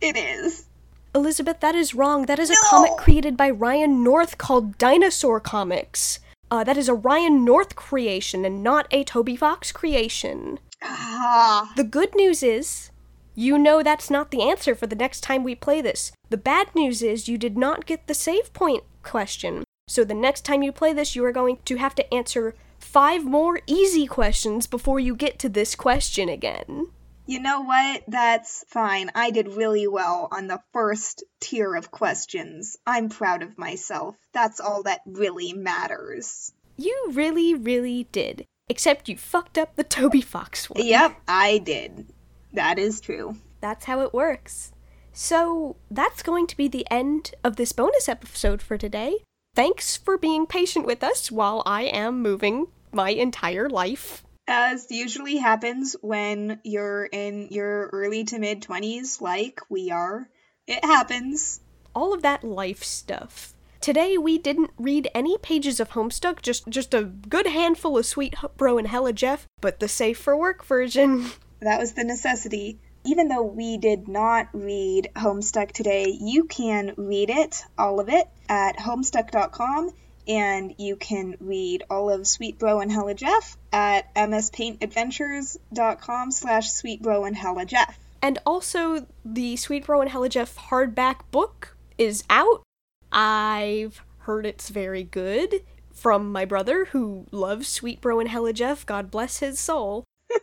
It 0.01 0.15
is. 0.17 0.67
Elizabeth, 1.15 1.59
that 1.59 1.75
is 1.75 1.93
wrong. 1.93 2.25
That 2.27 2.39
is 2.39 2.49
a 2.49 2.53
No! 2.53 2.59
comic 2.69 2.97
created 2.97 3.35
by 3.37 3.49
Ryan 3.49 4.03
North 4.03 4.37
called 4.37 4.77
Dinosaur 4.77 5.39
Comics. 5.39 6.19
Uh, 6.53 6.63
that 6.63 6.77
is 6.77 6.87
a 6.87 6.93
Ryan 6.93 7.43
North 7.43 7.75
creation 7.75 8.45
and 8.45 8.61
not 8.61 8.85
a 8.91 9.03
Toby 9.03 9.35
Fox 9.35 9.71
creation. 9.71 10.59
Ah, 10.83 11.73
The 11.75 11.83
good 11.83 12.13
news 12.13 12.43
is, 12.43 12.91
you 13.33 13.57
know 13.57 13.81
that's 13.81 14.11
not 14.11 14.29
the 14.29 14.43
answer 14.43 14.75
for 14.75 14.85
the 14.85 14.95
next 14.95 15.21
time 15.21 15.43
we 15.43 15.55
play 15.55 15.81
this. 15.81 16.11
The 16.29 16.37
bad 16.37 16.67
news 16.75 17.01
is, 17.01 17.27
you 17.27 17.39
did 17.39 17.57
not 17.57 17.87
get 17.87 18.05
the 18.05 18.13
save 18.13 18.53
point 18.53 18.83
question. 19.01 19.63
So 19.87 20.03
the 20.03 20.13
next 20.13 20.45
time 20.45 20.61
you 20.61 20.71
play 20.71 20.93
this, 20.93 21.15
you 21.15 21.25
are 21.25 21.31
going 21.31 21.57
to 21.65 21.77
have 21.77 21.95
to 21.95 22.13
answer 22.13 22.53
five 22.77 23.25
more 23.25 23.61
easy 23.65 24.05
questions 24.05 24.67
before 24.67 24.99
you 24.99 25.15
get 25.15 25.39
to 25.39 25.49
this 25.49 25.73
question 25.73 26.29
again. 26.29 26.89
You 27.25 27.39
know 27.39 27.61
what? 27.61 28.03
That's 28.07 28.65
fine. 28.67 29.09
I 29.15 29.31
did 29.31 29.47
really 29.47 29.87
well 29.87 30.27
on 30.31 30.47
the 30.47 30.61
first 30.73 31.23
tier 31.39 31.75
of 31.75 31.91
questions. 31.91 32.77
I'm 32.85 33.09
proud 33.09 33.43
of 33.43 33.57
myself. 33.57 34.15
That's 34.33 34.59
all 34.59 34.83
that 34.83 35.01
really 35.05 35.53
matters. 35.53 36.51
You 36.77 37.09
really, 37.11 37.53
really 37.53 38.07
did. 38.11 38.45
Except 38.67 39.09
you 39.09 39.17
fucked 39.17 39.57
up 39.57 39.75
the 39.75 39.83
Toby 39.83 40.21
Fox 40.21 40.69
one. 40.69 40.85
Yep, 40.85 41.15
I 41.27 41.59
did. 41.59 42.07
That 42.53 42.79
is 42.79 43.01
true. 43.01 43.37
That's 43.61 43.85
how 43.85 44.01
it 44.01 44.13
works. 44.13 44.71
So, 45.11 45.75
that's 45.91 46.23
going 46.23 46.47
to 46.47 46.57
be 46.57 46.67
the 46.67 46.87
end 46.89 47.35
of 47.43 47.55
this 47.55 47.71
bonus 47.71 48.09
episode 48.09 48.61
for 48.61 48.77
today. 48.77 49.17
Thanks 49.55 49.95
for 49.95 50.17
being 50.17 50.47
patient 50.47 50.85
with 50.87 51.03
us 51.03 51.31
while 51.31 51.61
I 51.65 51.83
am 51.83 52.21
moving 52.21 52.67
my 52.91 53.09
entire 53.09 53.69
life. 53.69 54.23
As 54.47 54.87
usually 54.89 55.37
happens 55.37 55.95
when 56.01 56.59
you're 56.63 57.05
in 57.05 57.47
your 57.49 57.87
early 57.93 58.25
to 58.25 58.39
mid 58.39 58.61
20s, 58.61 59.21
like 59.21 59.61
we 59.69 59.89
are, 59.89 60.27
it 60.67 60.83
happens. 60.83 61.61
All 61.95 62.13
of 62.13 62.23
that 62.23 62.43
life 62.43 62.83
stuff. 62.83 63.53
Today 63.79 64.17
we 64.17 64.37
didn't 64.37 64.71
read 64.77 65.09
any 65.15 65.37
pages 65.37 65.79
of 65.79 65.91
Homestuck, 65.91 66.41
just 66.41 66.67
just 66.67 66.93
a 66.93 67.03
good 67.03 67.47
handful 67.47 67.97
of 67.97 68.05
Sweet 68.05 68.35
Bro 68.57 68.79
and 68.79 68.87
Hella 68.87 69.13
Jeff, 69.13 69.47
but 69.61 69.79
the 69.79 69.87
safe 69.87 70.17
for 70.17 70.35
work 70.37 70.63
version. 70.65 71.25
That 71.61 71.79
was 71.79 71.93
the 71.93 72.03
necessity. 72.03 72.81
Even 73.05 73.29
though 73.29 73.43
we 73.43 73.77
did 73.77 74.09
not 74.09 74.49
read 74.51 75.09
Homestuck 75.15 75.71
today, 75.71 76.07
you 76.19 76.43
can 76.43 76.93
read 76.97 77.29
it, 77.29 77.63
all 77.77 78.01
of 78.01 78.09
it, 78.09 78.27
at 78.49 78.75
homestuck.com, 78.75 79.91
and 80.27 80.75
you 80.77 80.95
can 80.95 81.35
read 81.39 81.83
all 81.89 82.09
of 82.09 82.27
Sweet 82.27 82.59
Bro 82.59 82.81
and 82.81 82.91
Hella 82.91 83.13
Jeff 83.13 83.57
at 83.71 84.13
mspaintadventures.com 84.15 86.31
slash 86.31 86.71
Sweet 86.71 87.01
Bro 87.01 87.25
and 87.25 87.35
Hella 87.35 87.65
Jeff. 87.65 87.99
And 88.21 88.39
also, 88.45 89.05
the 89.25 89.57
Sweet 89.57 89.85
Bro 89.85 90.01
and 90.01 90.09
Hella 90.09 90.29
Jeff 90.29 90.55
hardback 90.55 91.17
book 91.31 91.75
is 91.97 92.23
out. 92.29 92.63
I've 93.11 94.01
heard 94.19 94.45
it's 94.45 94.69
very 94.69 95.03
good 95.03 95.63
from 95.91 96.31
my 96.31 96.45
brother 96.45 96.85
who 96.85 97.25
loves 97.31 97.67
Sweet 97.67 97.99
Bro 98.01 98.21
and 98.21 98.29
Hella 98.29 98.53
Jeff. 98.53 98.85
God 98.85 99.11
bless 99.11 99.39
his 99.39 99.59
soul. 99.59 100.05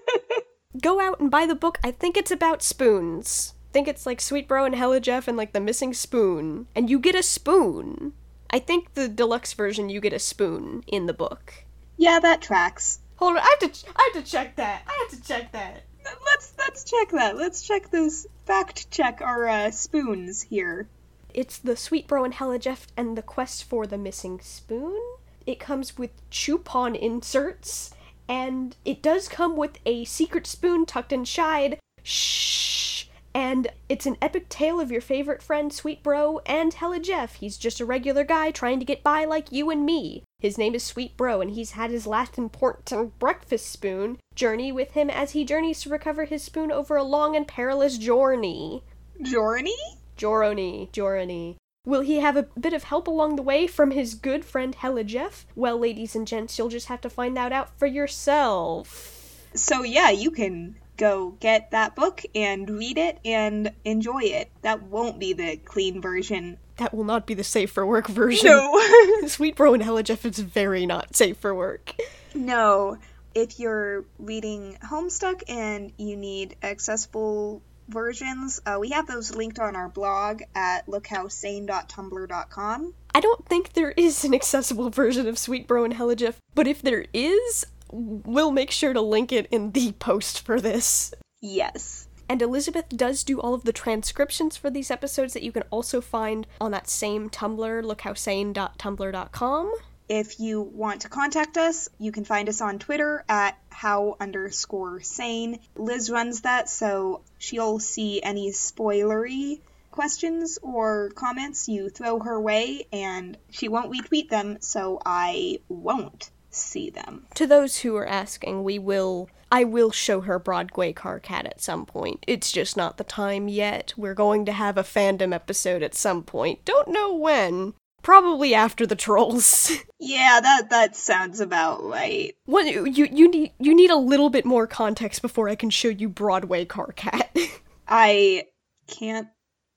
Go 0.82 1.00
out 1.00 1.20
and 1.20 1.30
buy 1.30 1.46
the 1.46 1.54
book. 1.54 1.78
I 1.82 1.90
think 1.90 2.16
it's 2.16 2.30
about 2.30 2.62
spoons. 2.62 3.54
I 3.70 3.72
think 3.72 3.88
it's 3.88 4.06
like 4.06 4.20
Sweet 4.20 4.46
Bro 4.46 4.66
and 4.66 4.74
Hella 4.74 5.00
Jeff 5.00 5.26
and 5.26 5.36
like 5.36 5.52
the 5.52 5.60
missing 5.60 5.94
spoon. 5.94 6.66
And 6.74 6.90
you 6.90 6.98
get 6.98 7.14
a 7.14 7.22
spoon. 7.22 8.12
I 8.50 8.58
think 8.58 8.94
the 8.94 9.08
deluxe 9.08 9.52
version 9.52 9.88
you 9.88 10.00
get 10.00 10.12
a 10.12 10.18
spoon 10.18 10.82
in 10.86 11.06
the 11.06 11.14
book. 11.14 11.64
Yeah, 11.96 12.18
that 12.18 12.42
tracks. 12.42 13.00
Hold 13.16 13.36
on, 13.36 13.38
I 13.38 13.56
have 13.60 13.72
to 13.72 13.88
I 13.94 14.10
have 14.12 14.24
to 14.24 14.30
check 14.30 14.56
that. 14.56 14.82
I 14.86 15.06
have 15.08 15.20
to 15.20 15.26
check 15.26 15.52
that. 15.52 15.84
Let's 16.24 16.54
let's 16.58 16.84
check 16.84 17.10
that. 17.10 17.36
Let's 17.36 17.62
check 17.62 17.90
those 17.90 18.26
fact 18.46 18.90
check 18.90 19.20
our 19.20 19.46
uh, 19.48 19.70
spoons 19.70 20.42
here. 20.42 20.88
It's 21.32 21.58
the 21.58 21.76
Sweet 21.76 22.08
Bro 22.08 22.24
and 22.24 22.34
Hella 22.34 22.58
Jeff 22.58 22.88
and 22.96 23.16
the 23.16 23.22
quest 23.22 23.64
for 23.64 23.86
the 23.86 23.98
missing 23.98 24.40
spoon. 24.40 25.00
It 25.46 25.60
comes 25.60 25.96
with 25.96 26.10
Chupon 26.30 26.98
inserts, 26.98 27.94
and 28.28 28.76
it 28.84 29.02
does 29.02 29.28
come 29.28 29.56
with 29.56 29.78
a 29.86 30.04
secret 30.04 30.46
spoon 30.46 30.86
tucked 30.86 31.12
inside. 31.12 31.78
Shh. 32.02 32.89
And 33.32 33.68
it's 33.88 34.06
an 34.06 34.16
epic 34.20 34.48
tale 34.48 34.80
of 34.80 34.90
your 34.90 35.00
favorite 35.00 35.42
friend, 35.42 35.72
Sweet 35.72 36.02
Bro, 36.02 36.40
and 36.46 36.74
Hella 36.74 36.98
Jeff. 36.98 37.36
He's 37.36 37.56
just 37.56 37.80
a 37.80 37.84
regular 37.84 38.24
guy 38.24 38.50
trying 38.50 38.80
to 38.80 38.84
get 38.84 39.02
by 39.02 39.24
like 39.24 39.52
you 39.52 39.70
and 39.70 39.86
me. 39.86 40.24
His 40.40 40.58
name 40.58 40.74
is 40.74 40.82
Sweet 40.82 41.16
Bro, 41.16 41.40
and 41.40 41.50
he's 41.52 41.72
had 41.72 41.90
his 41.90 42.06
last 42.06 42.38
important 42.38 43.18
breakfast 43.18 43.70
spoon 43.70 44.18
journey 44.34 44.72
with 44.72 44.92
him 44.92 45.10
as 45.10 45.32
he 45.32 45.44
journeys 45.44 45.82
to 45.82 45.90
recover 45.90 46.24
his 46.24 46.42
spoon 46.42 46.72
over 46.72 46.96
a 46.96 47.04
long 47.04 47.36
and 47.36 47.46
perilous 47.46 47.98
journey. 47.98 48.82
Journey? 49.22 49.76
Jorony, 50.16 50.90
Jorony. 50.90 51.56
Will 51.86 52.02
he 52.02 52.20
have 52.20 52.36
a 52.36 52.48
bit 52.58 52.72
of 52.72 52.84
help 52.84 53.06
along 53.06 53.36
the 53.36 53.42
way 53.42 53.66
from 53.66 53.90
his 53.90 54.14
good 54.14 54.44
friend 54.44 54.74
Hella 54.74 55.04
Jeff? 55.04 55.46
Well, 55.54 55.78
ladies 55.78 56.14
and 56.14 56.26
gents, 56.26 56.58
you'll 56.58 56.68
just 56.68 56.88
have 56.88 57.00
to 57.02 57.10
find 57.10 57.36
that 57.36 57.52
out 57.52 57.78
for 57.78 57.86
yourself. 57.86 59.46
So 59.54 59.82
yeah, 59.82 60.10
you 60.10 60.30
can 60.30 60.76
go 61.00 61.34
get 61.40 61.70
that 61.70 61.96
book 61.96 62.22
and 62.34 62.68
read 62.68 62.98
it 62.98 63.18
and 63.24 63.72
enjoy 63.86 64.20
it. 64.20 64.50
That 64.60 64.82
won't 64.82 65.18
be 65.18 65.32
the 65.32 65.56
clean 65.56 66.02
version. 66.02 66.58
That 66.76 66.92
will 66.94 67.04
not 67.04 67.26
be 67.26 67.32
the 67.34 67.42
safe 67.42 67.72
for 67.72 67.86
work 67.86 68.06
version. 68.06 68.46
No. 68.46 68.80
Sweet 69.26 69.56
Bro 69.56 69.72
and 69.74 69.82
Hella 69.82 70.02
Jeff 70.02 70.26
is 70.26 70.38
very 70.38 70.86
not 70.86 71.16
safe 71.16 71.38
for 71.38 71.54
work. 71.54 71.94
no. 72.34 72.98
If 73.32 73.60
you're 73.60 74.04
reading 74.18 74.76
Homestuck 74.84 75.44
and 75.48 75.92
you 75.96 76.16
need 76.16 76.56
accessible 76.64 77.62
versions, 77.88 78.60
uh, 78.66 78.78
we 78.80 78.90
have 78.90 79.06
those 79.06 79.32
linked 79.34 79.60
on 79.60 79.76
our 79.76 79.88
blog 79.88 80.42
at 80.54 80.84
lookhowsane.tumblr.com. 80.86 82.94
I 83.14 83.20
don't 83.20 83.46
think 83.46 83.72
there 83.72 83.92
is 83.92 84.24
an 84.24 84.34
accessible 84.34 84.90
version 84.90 85.28
of 85.28 85.38
Sweet 85.38 85.68
Bro 85.68 85.84
and 85.84 85.94
Hella 85.94 86.16
Jeff, 86.16 86.40
but 86.56 86.66
if 86.66 86.82
there 86.82 87.06
is, 87.14 87.66
we'll 87.92 88.50
make 88.50 88.70
sure 88.70 88.92
to 88.92 89.00
link 89.00 89.32
it 89.32 89.46
in 89.50 89.72
the 89.72 89.92
post 89.92 90.40
for 90.40 90.60
this. 90.60 91.12
Yes. 91.40 92.08
And 92.28 92.42
Elizabeth 92.42 92.88
does 92.90 93.24
do 93.24 93.40
all 93.40 93.54
of 93.54 93.64
the 93.64 93.72
transcriptions 93.72 94.56
for 94.56 94.70
these 94.70 94.90
episodes 94.90 95.32
that 95.34 95.42
you 95.42 95.50
can 95.50 95.64
also 95.70 96.00
find 96.00 96.46
on 96.60 96.70
that 96.70 96.88
same 96.88 97.28
Tumblr, 97.28 97.82
lookhowsane.tumblr.com. 97.82 99.72
If 100.08 100.40
you 100.40 100.60
want 100.62 101.02
to 101.02 101.08
contact 101.08 101.56
us, 101.56 101.88
you 101.98 102.12
can 102.12 102.24
find 102.24 102.48
us 102.48 102.60
on 102.60 102.78
Twitter 102.78 103.24
at 103.28 103.58
how 103.68 104.16
underscore 104.20 105.00
sane. 105.00 105.60
Liz 105.76 106.10
runs 106.10 106.42
that, 106.42 106.68
so 106.68 107.22
she'll 107.38 107.78
see 107.78 108.22
any 108.22 108.50
spoilery 108.50 109.60
questions 109.90 110.58
or 110.62 111.10
comments 111.14 111.68
you 111.68 111.90
throw 111.90 112.20
her 112.20 112.40
way, 112.40 112.86
and 112.92 113.36
she 113.50 113.68
won't 113.68 113.92
retweet 113.92 114.28
them, 114.28 114.58
so 114.60 115.00
I 115.04 115.60
won't 115.68 116.30
see 116.50 116.90
them. 116.90 117.26
To 117.34 117.46
those 117.46 117.78
who 117.78 117.96
are 117.96 118.06
asking, 118.06 118.64
we 118.64 118.78
will. 118.78 119.28
I 119.52 119.64
will 119.64 119.90
show 119.90 120.20
her 120.20 120.38
Broadway 120.38 120.92
Karkat 120.92 121.44
at 121.44 121.60
some 121.60 121.84
point. 121.84 122.24
It's 122.28 122.52
just 122.52 122.76
not 122.76 122.98
the 122.98 123.04
time 123.04 123.48
yet. 123.48 123.92
We're 123.96 124.14
going 124.14 124.44
to 124.44 124.52
have 124.52 124.78
a 124.78 124.84
fandom 124.84 125.34
episode 125.34 125.82
at 125.82 125.94
some 125.94 126.22
point. 126.22 126.64
Don't 126.64 126.88
know 126.88 127.12
when. 127.14 127.74
Probably 128.02 128.54
after 128.54 128.86
the 128.86 128.96
trolls. 128.96 129.72
Yeah, 130.02 130.40
that 130.40 130.70
that 130.70 130.96
sounds 130.96 131.40
about 131.40 131.84
right. 131.84 132.34
What 132.46 132.64
you 132.64 132.86
you 132.86 133.30
need 133.30 133.52
you 133.58 133.74
need 133.74 133.90
a 133.90 133.96
little 133.96 134.30
bit 134.30 134.46
more 134.46 134.66
context 134.66 135.20
before 135.20 135.50
I 135.50 135.56
can 135.56 135.68
show 135.68 135.88
you 135.88 136.08
Broadway 136.08 136.64
Karkat. 136.64 137.50
I 137.86 138.44
can't 138.86 139.28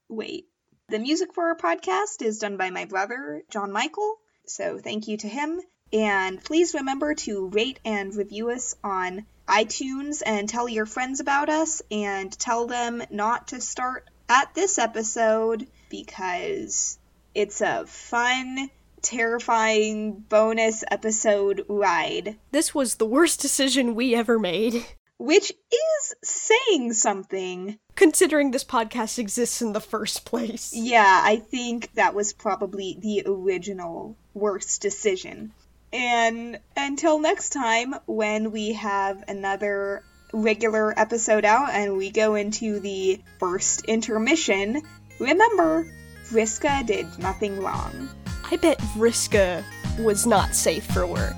wait. 0.07 0.45
The 0.88 0.99
music 0.99 1.33
for 1.33 1.43
our 1.49 1.57
podcast 1.57 2.21
is 2.21 2.39
done 2.39 2.55
by 2.55 2.69
my 2.69 2.86
brother, 2.86 3.43
John 3.51 3.73
Michael, 3.73 4.15
so 4.45 4.77
thank 4.77 5.09
you 5.09 5.17
to 5.17 5.27
him. 5.27 5.59
And 5.93 6.43
please 6.43 6.73
remember 6.73 7.13
to 7.13 7.49
rate 7.49 7.79
and 7.86 8.15
review 8.15 8.49
us 8.49 8.75
on 8.84 9.27
iTunes 9.47 10.23
and 10.25 10.49
tell 10.49 10.67
your 10.67 10.88
friends 10.88 11.19
about 11.19 11.49
us 11.49 11.84
and 11.91 12.32
tell 12.32 12.65
them 12.65 13.03
not 13.12 13.49
to 13.49 13.62
start 13.62 14.10
at 14.27 14.56
this 14.56 14.79
episode 14.79 15.67
because 15.91 16.97
it's 17.36 17.62
a 17.62 17.86
fun, 17.86 18.71
terrifying 19.03 20.13
bonus 20.13 20.84
episode 20.89 21.65
ride. 21.67 22.38
this 22.51 22.73
was 22.73 22.95
the 22.95 23.06
worst 23.06 23.39
decision 23.39 23.93
we 23.93 24.15
ever 24.15 24.39
made. 24.39 24.86
Which 25.19 25.51
is 25.51 26.15
saying 26.23 26.93
something. 26.93 27.77
Considering 27.95 28.51
this 28.51 28.63
podcast 28.63 29.19
exists 29.19 29.62
in 29.62 29.71
the 29.71 29.79
first 29.79 30.25
place. 30.25 30.73
Yeah, 30.73 31.21
I 31.23 31.38
think 31.38 31.93
that 31.93 32.15
was 32.15 32.34
probably 32.34 32.97
the 32.99 33.23
original 33.27 34.17
worst 34.34 34.82
decision. 34.82 35.53
And 35.93 36.60
until 36.75 37.19
next 37.19 37.51
time, 37.51 37.93
when 38.08 38.51
we 38.51 38.73
have 38.73 39.23
another 39.27 40.03
regular 40.34 40.97
episode 40.99 41.45
out 41.45 41.69
and 41.69 41.95
we 41.95 42.10
go 42.10 42.34
into 42.34 42.79
the 42.79 43.21
first 43.39 43.86
intermission, 43.86 44.82
remember, 45.19 45.88
Vriska 46.25 46.86
did 46.86 47.06
nothing 47.19 47.62
wrong. 47.62 48.10
I 48.51 48.56
bet 48.58 48.79
Vriska 48.95 49.63
was 49.99 50.25
not 50.25 50.56
safe 50.56 50.84
for 50.86 51.06
work. 51.06 51.36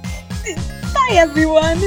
Bye, 0.94 1.12
everyone! 1.12 1.82